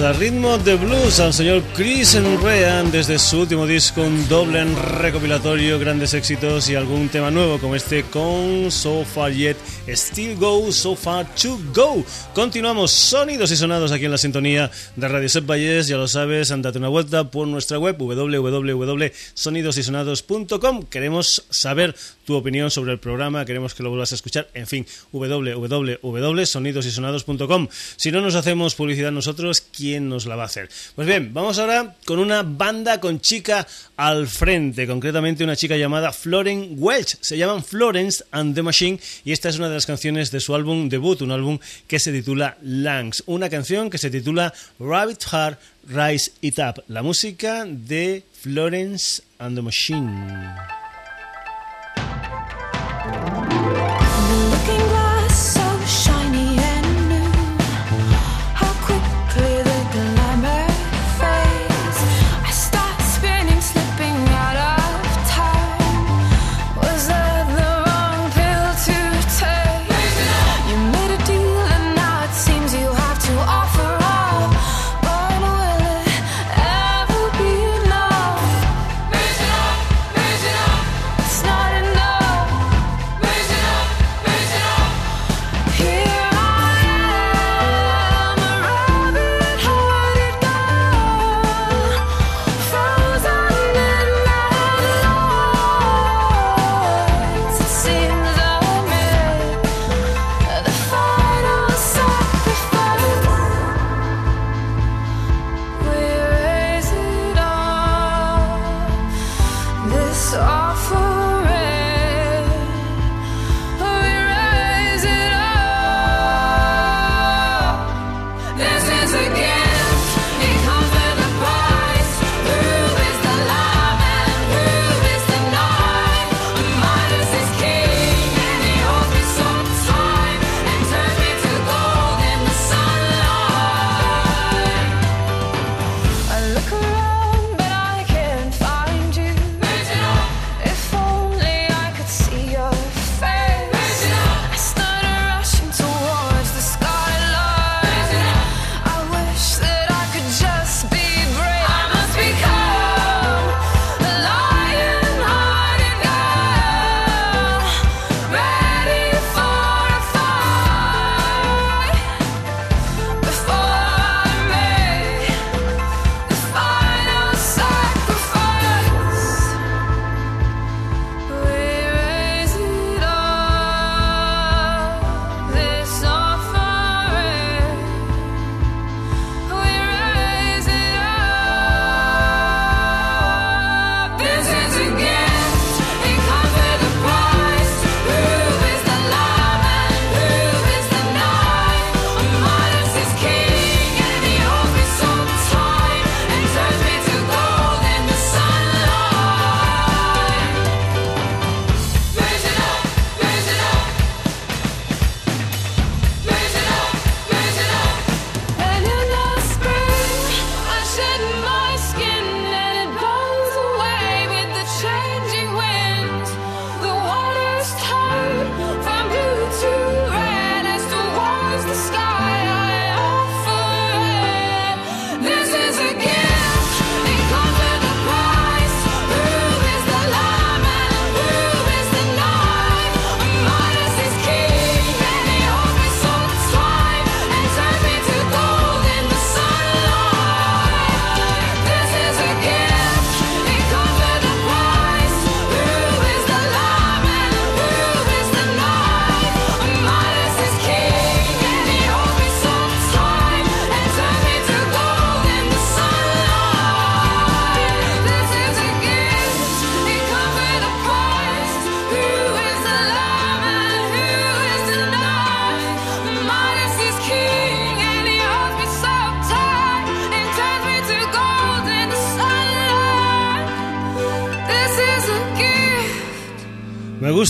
A 0.01 0.13
ritmo 0.13 0.59
de 0.59 0.77
blues 0.77 1.19
al 1.19 1.33
señor 1.33 1.63
Chris 1.75 2.15
Rean 2.43 2.93
desde 2.93 3.19
su 3.19 3.41
último 3.41 3.67
disco, 3.67 4.03
un 4.03 4.29
doble 4.29 4.63
recopilatorio, 4.65 5.79
grandes 5.79 6.13
éxitos 6.15 6.69
y 6.69 6.75
algún 6.77 7.09
tema 7.09 7.31
nuevo 7.31 7.59
como 7.59 7.75
este 7.75 8.03
con 8.05 8.71
So 8.71 9.03
Far 9.05 9.33
Yet, 9.33 9.57
Still 9.89 10.37
Go, 10.37 10.71
So 10.71 10.95
Far 10.95 11.27
To 11.43 11.59
Go. 11.75 12.05
Continuamos 12.33 12.93
sonidos 12.93 13.51
y 13.51 13.57
sonados 13.57 13.91
aquí 13.91 14.05
en 14.05 14.13
la 14.13 14.19
sintonía 14.19 14.71
de 14.95 15.09
Radio 15.09 15.29
Set 15.29 15.47
Valles, 15.47 15.89
ya 15.89 15.97
lo 15.97 16.07
sabes, 16.07 16.53
andate 16.53 16.79
una 16.79 16.89
vuelta 16.89 17.31
por 17.31 17.49
nuestra 17.49 17.79
web 17.79 17.97
www.sonidosysonados.com. 17.99 20.85
Queremos 20.85 21.45
saber 21.51 21.97
tu 22.29 22.37
opinión 22.37 22.71
sobre 22.71 22.93
el 22.93 22.99
programa, 22.99 23.47
queremos 23.47 23.73
que 23.73 23.83
lo 23.83 23.89
vuelvas 23.89 24.13
a 24.13 24.17
escuchar, 24.17 24.51
en 24.53 24.67
fin, 24.67 24.85
www.sonidosysonados.com. 25.13 27.69
Si 27.97 28.13
no 28.13 28.21
nos 28.21 28.35
hacemos 28.35 28.75
publicidad 28.75 29.11
nosotros, 29.11 29.63
¿quién 29.63 30.11
nos 30.11 30.27
la 30.27 30.37
va 30.37 30.43
a 30.43 30.47
hacer? 30.47 30.69
Pues 30.95 31.09
bien, 31.09 31.33
vamos 31.33 31.59
ahora 31.59 31.97
con 32.05 32.19
una 32.19 32.43
banda 32.43 33.01
con 33.01 33.23
chica 33.23 33.67
al 33.97 34.29
frente, 34.29 34.87
concretamente 34.87 35.43
una 35.43 35.57
chica 35.57 35.79
llamada 35.79 36.13
Florence 36.13 36.75
Welch. 36.77 37.17
Se 37.23 37.39
llaman 37.39 37.65
Florence 37.65 38.23
and 38.31 38.55
the 38.55 38.63
Machine 38.63 39.01
y 39.25 39.33
esta 39.33 39.49
es 39.49 39.57
una 39.57 39.71
de 39.71 39.77
las 39.77 39.87
canciones 39.87 40.31
de 40.31 40.41
su 40.41 40.55
álbum 40.55 40.91
debut, 40.91 41.23
un 41.23 41.33
álbum 41.33 41.59
que 41.87 41.99
se 41.99 42.13
titula 42.13 42.59
Langs, 42.61 43.23
una 43.25 43.49
canción 43.49 43.89
que 43.89 43.97
se 43.97 44.11
titula 44.11 44.53
Rabbit 44.79 45.25
Heart 45.33 45.59
Rise 45.87 46.33
It 46.43 46.59
Up, 46.59 46.85
la 46.89 47.03
música 47.03 47.65
de 47.65 48.23
Florence 48.35 49.23
and 49.39 49.57
the 49.57 49.63
Machine. 49.63 50.78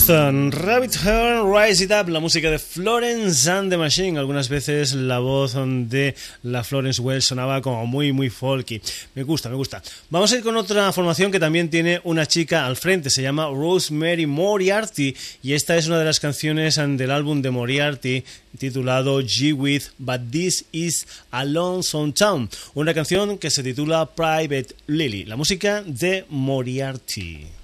Rabbit 0.09 0.95
Hair, 1.05 1.43
Rise 1.43 1.83
It 1.83 1.91
Up, 1.91 2.09
la 2.09 2.19
música 2.19 2.49
de 2.49 2.57
Florence 2.57 3.47
and 3.47 3.69
the 3.69 3.77
Machine. 3.77 4.17
Algunas 4.17 4.49
veces 4.49 4.95
la 4.95 5.19
voz 5.19 5.53
de 5.55 6.15
la 6.41 6.63
Florence 6.63 6.99
Wells 6.99 7.25
sonaba 7.25 7.61
como 7.61 7.85
muy, 7.85 8.11
muy 8.11 8.31
folky. 8.31 8.81
Me 9.13 9.21
gusta, 9.21 9.49
me 9.49 9.55
gusta. 9.55 9.83
Vamos 10.09 10.31
a 10.31 10.37
ir 10.37 10.41
con 10.41 10.57
otra 10.57 10.91
formación 10.93 11.31
que 11.31 11.39
también 11.39 11.69
tiene 11.69 12.01
una 12.05 12.25
chica 12.25 12.65
al 12.65 12.75
frente. 12.75 13.11
Se 13.11 13.21
llama 13.21 13.51
Rosemary 13.53 14.25
Moriarty 14.25 15.15
y 15.43 15.53
esta 15.53 15.77
es 15.77 15.85
una 15.85 15.99
de 15.99 16.05
las 16.05 16.19
canciones 16.19 16.77
del 16.77 17.11
álbum 17.11 17.43
de 17.43 17.51
Moriarty 17.51 18.23
titulado 18.57 19.21
G 19.21 19.53
With, 19.53 19.83
But 19.99 20.21
This 20.31 20.65
Is 20.71 21.05
a 21.29 21.45
Lonesome 21.45 22.13
Town. 22.13 22.49
Una 22.73 22.95
canción 22.95 23.37
que 23.37 23.51
se 23.51 23.61
titula 23.61 24.07
Private 24.07 24.75
Lily. 24.87 25.25
La 25.25 25.35
música 25.35 25.83
de 25.85 26.25
Moriarty. 26.29 27.58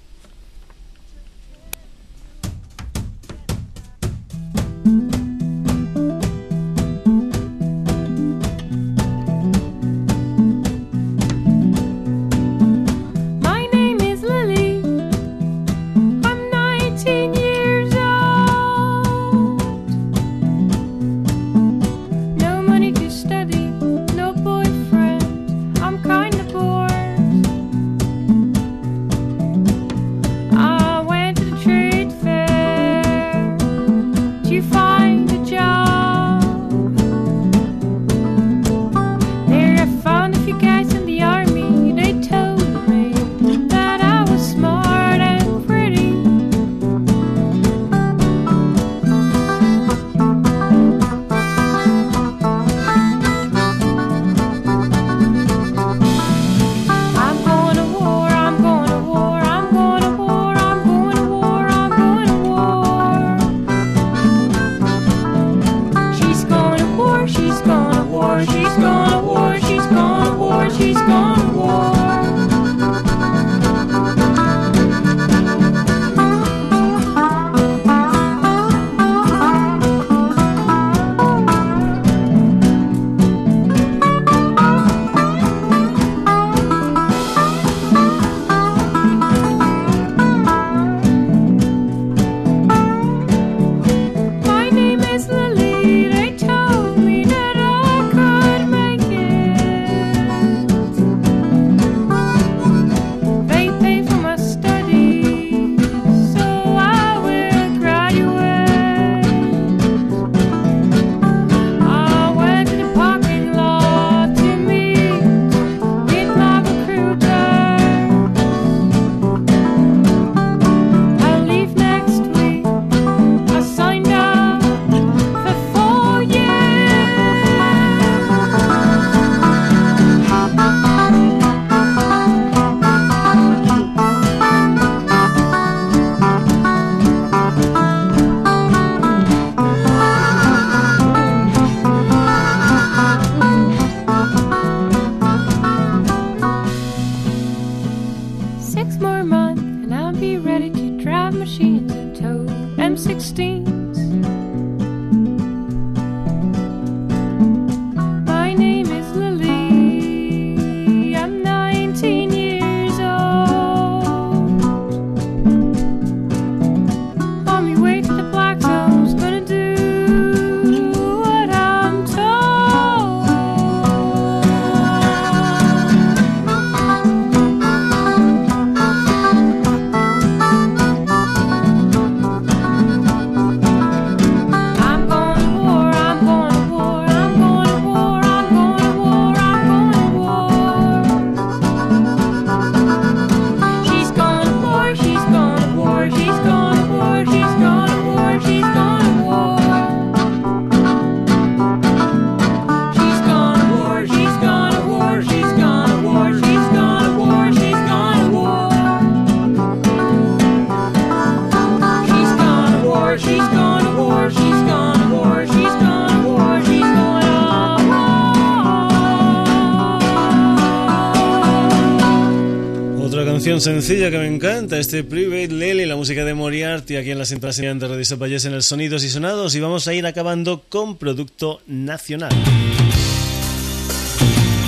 Canción 223.46 223.60
sencilla 223.60 224.10
que 224.10 224.18
me 224.18 224.26
encanta, 224.26 224.76
este 224.76 225.04
Private 225.04 225.54
Lily, 225.54 225.86
la 225.86 225.94
música 225.94 226.24
de 226.24 226.34
Moriarty, 226.34 226.96
aquí 226.96 227.12
en 227.12 227.18
la 227.18 227.24
sintonía 227.24 227.72
de 227.72 227.86
Radio 227.86 228.04
Sopayes 228.04 228.44
en 228.44 228.54
el 228.54 228.62
Sonidos 228.64 229.04
y 229.04 229.08
Sonados, 229.08 229.54
y 229.54 229.60
vamos 229.60 229.86
a 229.86 229.94
ir 229.94 230.04
acabando 230.04 230.64
con 230.68 230.96
producto 230.96 231.60
nacional. 231.68 232.32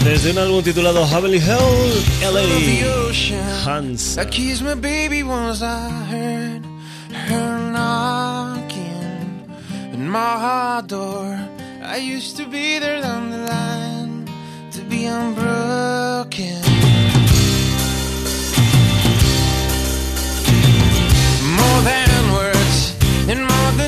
Desde 0.04 0.30
un 0.30 0.38
álbum 0.38 0.62
titulado 0.62 1.04
Heavenly 1.08 1.38
Hell, 1.38 2.32
LA. 2.32 3.66
Hans. 3.66 4.14
That 4.14 4.30
keys 4.30 4.62
my 4.62 4.76
baby 4.76 5.24
once 5.24 5.60
I 5.60 5.90
heard 6.12 6.64
her 7.12 7.72
knocking 7.72 9.44
in 9.92 10.08
my 10.08 10.18
heart 10.18 10.86
door. 10.86 11.36
I 11.82 11.96
used 11.96 12.36
to 12.36 12.44
be 12.44 12.78
there 12.78 13.02
down 13.02 13.32
the 13.32 13.38
line 13.38 14.24
to 14.70 14.82
be 14.88 15.06
unbroken. 15.06 16.67
And 23.28 23.40
more 23.40 23.72
than 23.72 23.88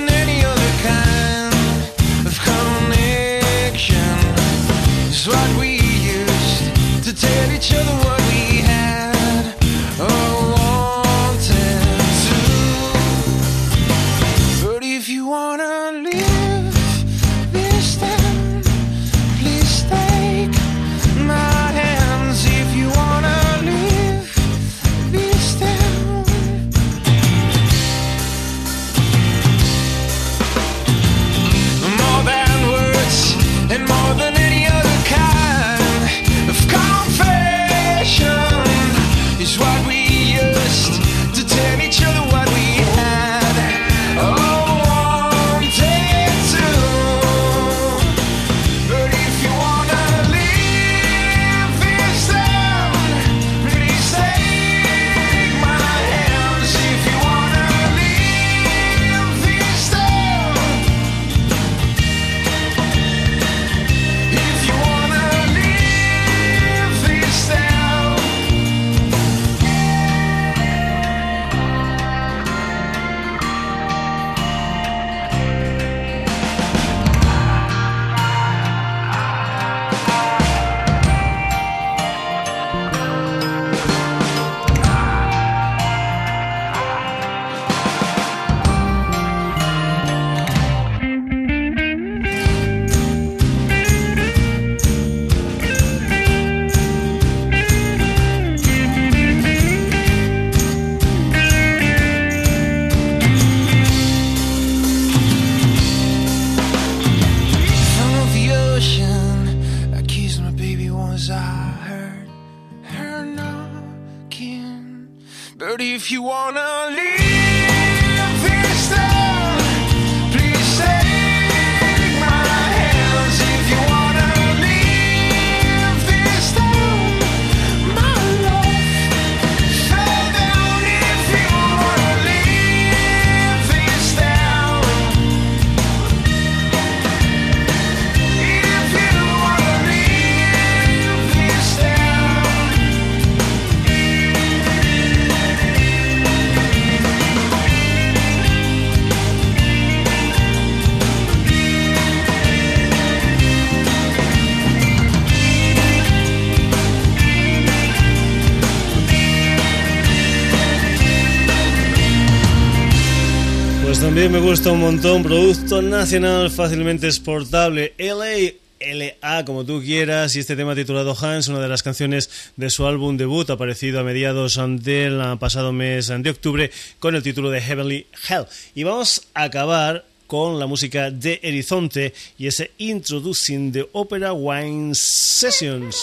gusta 164.60 164.72
un 164.72 164.80
montón, 164.80 165.22
producto 165.22 165.80
nacional 165.80 166.50
fácilmente 166.50 167.06
exportable, 167.06 167.94
LA. 167.96 168.52
LA, 168.78 169.44
como 169.46 169.64
tú 169.64 169.80
quieras, 169.80 170.36
y 170.36 170.40
este 170.40 170.54
tema 170.54 170.74
titulado 170.74 171.16
Hans, 171.18 171.48
una 171.48 171.60
de 171.60 171.68
las 171.68 171.82
canciones 171.82 172.28
de 172.56 172.68
su 172.68 172.86
álbum 172.86 173.16
debut, 173.16 173.48
aparecido 173.48 174.00
a 174.00 174.04
mediados 174.04 174.60
del 174.80 175.38
pasado 175.38 175.72
mes 175.72 176.08
de 176.08 176.28
octubre, 176.28 176.70
con 176.98 177.14
el 177.14 177.22
título 177.22 177.48
de 177.48 177.62
Heavenly 177.62 178.06
Hell. 178.28 178.44
Y 178.74 178.82
vamos 178.82 179.28
a 179.32 179.44
acabar 179.44 180.04
con 180.26 180.58
la 180.58 180.66
música 180.66 181.10
de 181.10 181.40
Erizonte 181.42 182.12
y 182.36 182.46
ese 182.46 182.72
Introducing 182.76 183.72
the 183.72 183.88
Opera 183.92 184.34
Wine 184.34 184.94
Sessions. 184.94 185.96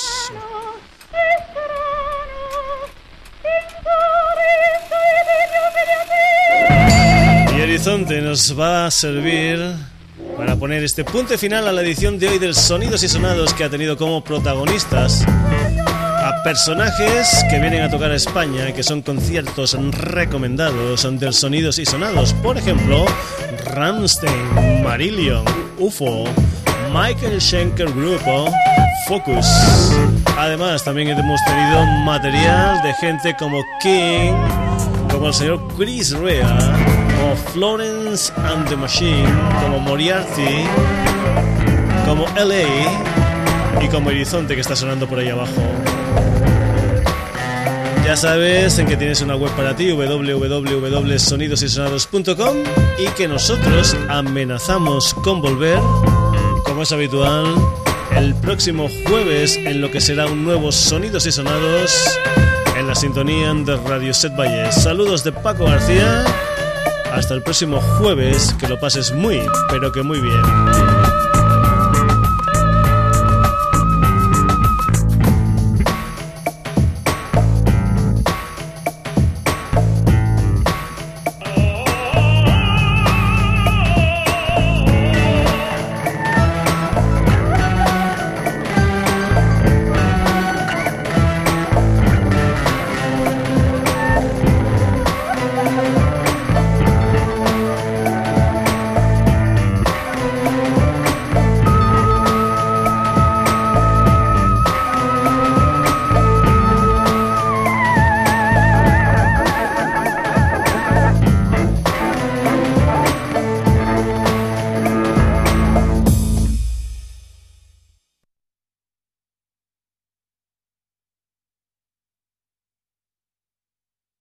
Horizonte 7.87 8.21
nos 8.21 8.59
va 8.59 8.87
a 8.87 8.91
servir 8.91 9.57
para 10.35 10.57
poner 10.57 10.83
este 10.83 11.05
punto 11.05 11.37
final 11.37 11.69
a 11.69 11.71
la 11.71 11.81
edición 11.83 12.19
de 12.19 12.27
hoy 12.27 12.37
del 12.37 12.53
Sonidos 12.53 13.01
y 13.03 13.07
Sonados 13.07 13.53
que 13.53 13.63
ha 13.63 13.69
tenido 13.69 13.95
como 13.95 14.21
protagonistas 14.25 15.23
a 15.25 16.43
personajes 16.43 17.45
que 17.49 17.61
vienen 17.61 17.83
a 17.83 17.89
tocar 17.89 18.11
a 18.11 18.15
España, 18.15 18.73
que 18.73 18.83
son 18.83 19.03
conciertos 19.03 19.77
recomendados 19.93 21.07
del 21.17 21.33
Sonidos 21.33 21.79
y 21.79 21.85
Sonados. 21.85 22.33
Por 22.33 22.57
ejemplo, 22.57 23.05
Ramstein, 23.73 24.83
Marillion, 24.83 25.45
UFO, 25.79 26.25
Michael 26.93 27.39
Schenker 27.39 27.89
Grupo, 27.93 28.51
Focus. 29.07 29.47
Además, 30.37 30.83
también 30.83 31.07
hemos 31.07 31.39
tenido 31.45 31.85
material 32.03 32.81
de 32.83 32.93
gente 32.95 33.33
como 33.39 33.63
King, 33.81 34.33
como 35.09 35.27
el 35.27 35.33
señor 35.33 35.65
Chris 35.77 36.11
Rea, 36.11 36.96
Florence 37.35 38.31
and 38.37 38.67
the 38.67 38.75
Machine, 38.75 39.29
como 39.61 39.79
Moriarty, 39.79 40.65
como 42.05 42.25
LA 42.35 42.65
y 43.81 43.87
como 43.89 44.09
Horizonte 44.09 44.55
que 44.55 44.61
está 44.61 44.75
sonando 44.75 45.07
por 45.07 45.19
ahí 45.19 45.29
abajo. 45.29 45.61
Ya 48.05 48.15
sabes 48.15 48.79
en 48.79 48.87
que 48.87 48.95
tienes 48.95 49.21
una 49.21 49.35
web 49.35 49.51
para 49.51 49.75
ti, 49.75 49.91
www.sonidosysonados.com 49.91 52.55
y 52.97 53.07
que 53.17 53.27
nosotros 53.27 53.97
amenazamos 54.07 55.13
con 55.13 55.41
volver, 55.41 55.77
como 56.63 56.83
es 56.83 56.93
habitual, 56.93 57.53
el 58.15 58.33
próximo 58.35 58.87
jueves 59.07 59.57
en 59.57 59.81
lo 59.81 59.91
que 59.91 59.99
será 59.99 60.27
un 60.27 60.45
nuevo 60.45 60.71
Sonidos 60.71 61.25
y 61.25 61.33
Sonados 61.33 62.17
en 62.77 62.87
la 62.87 62.95
sintonía 62.95 63.53
de 63.53 63.75
Radio 63.75 64.13
Set 64.13 64.33
Valles. 64.37 64.75
Saludos 64.75 65.21
de 65.23 65.33
Paco 65.33 65.65
García. 65.65 66.23
Hasta 67.11 67.33
el 67.33 67.41
próximo 67.41 67.79
jueves, 67.81 68.53
que 68.59 68.67
lo 68.67 68.79
pases 68.79 69.11
muy, 69.11 69.41
pero 69.69 69.91
que 69.91 70.03
muy 70.03 70.19
bien. 70.19 70.96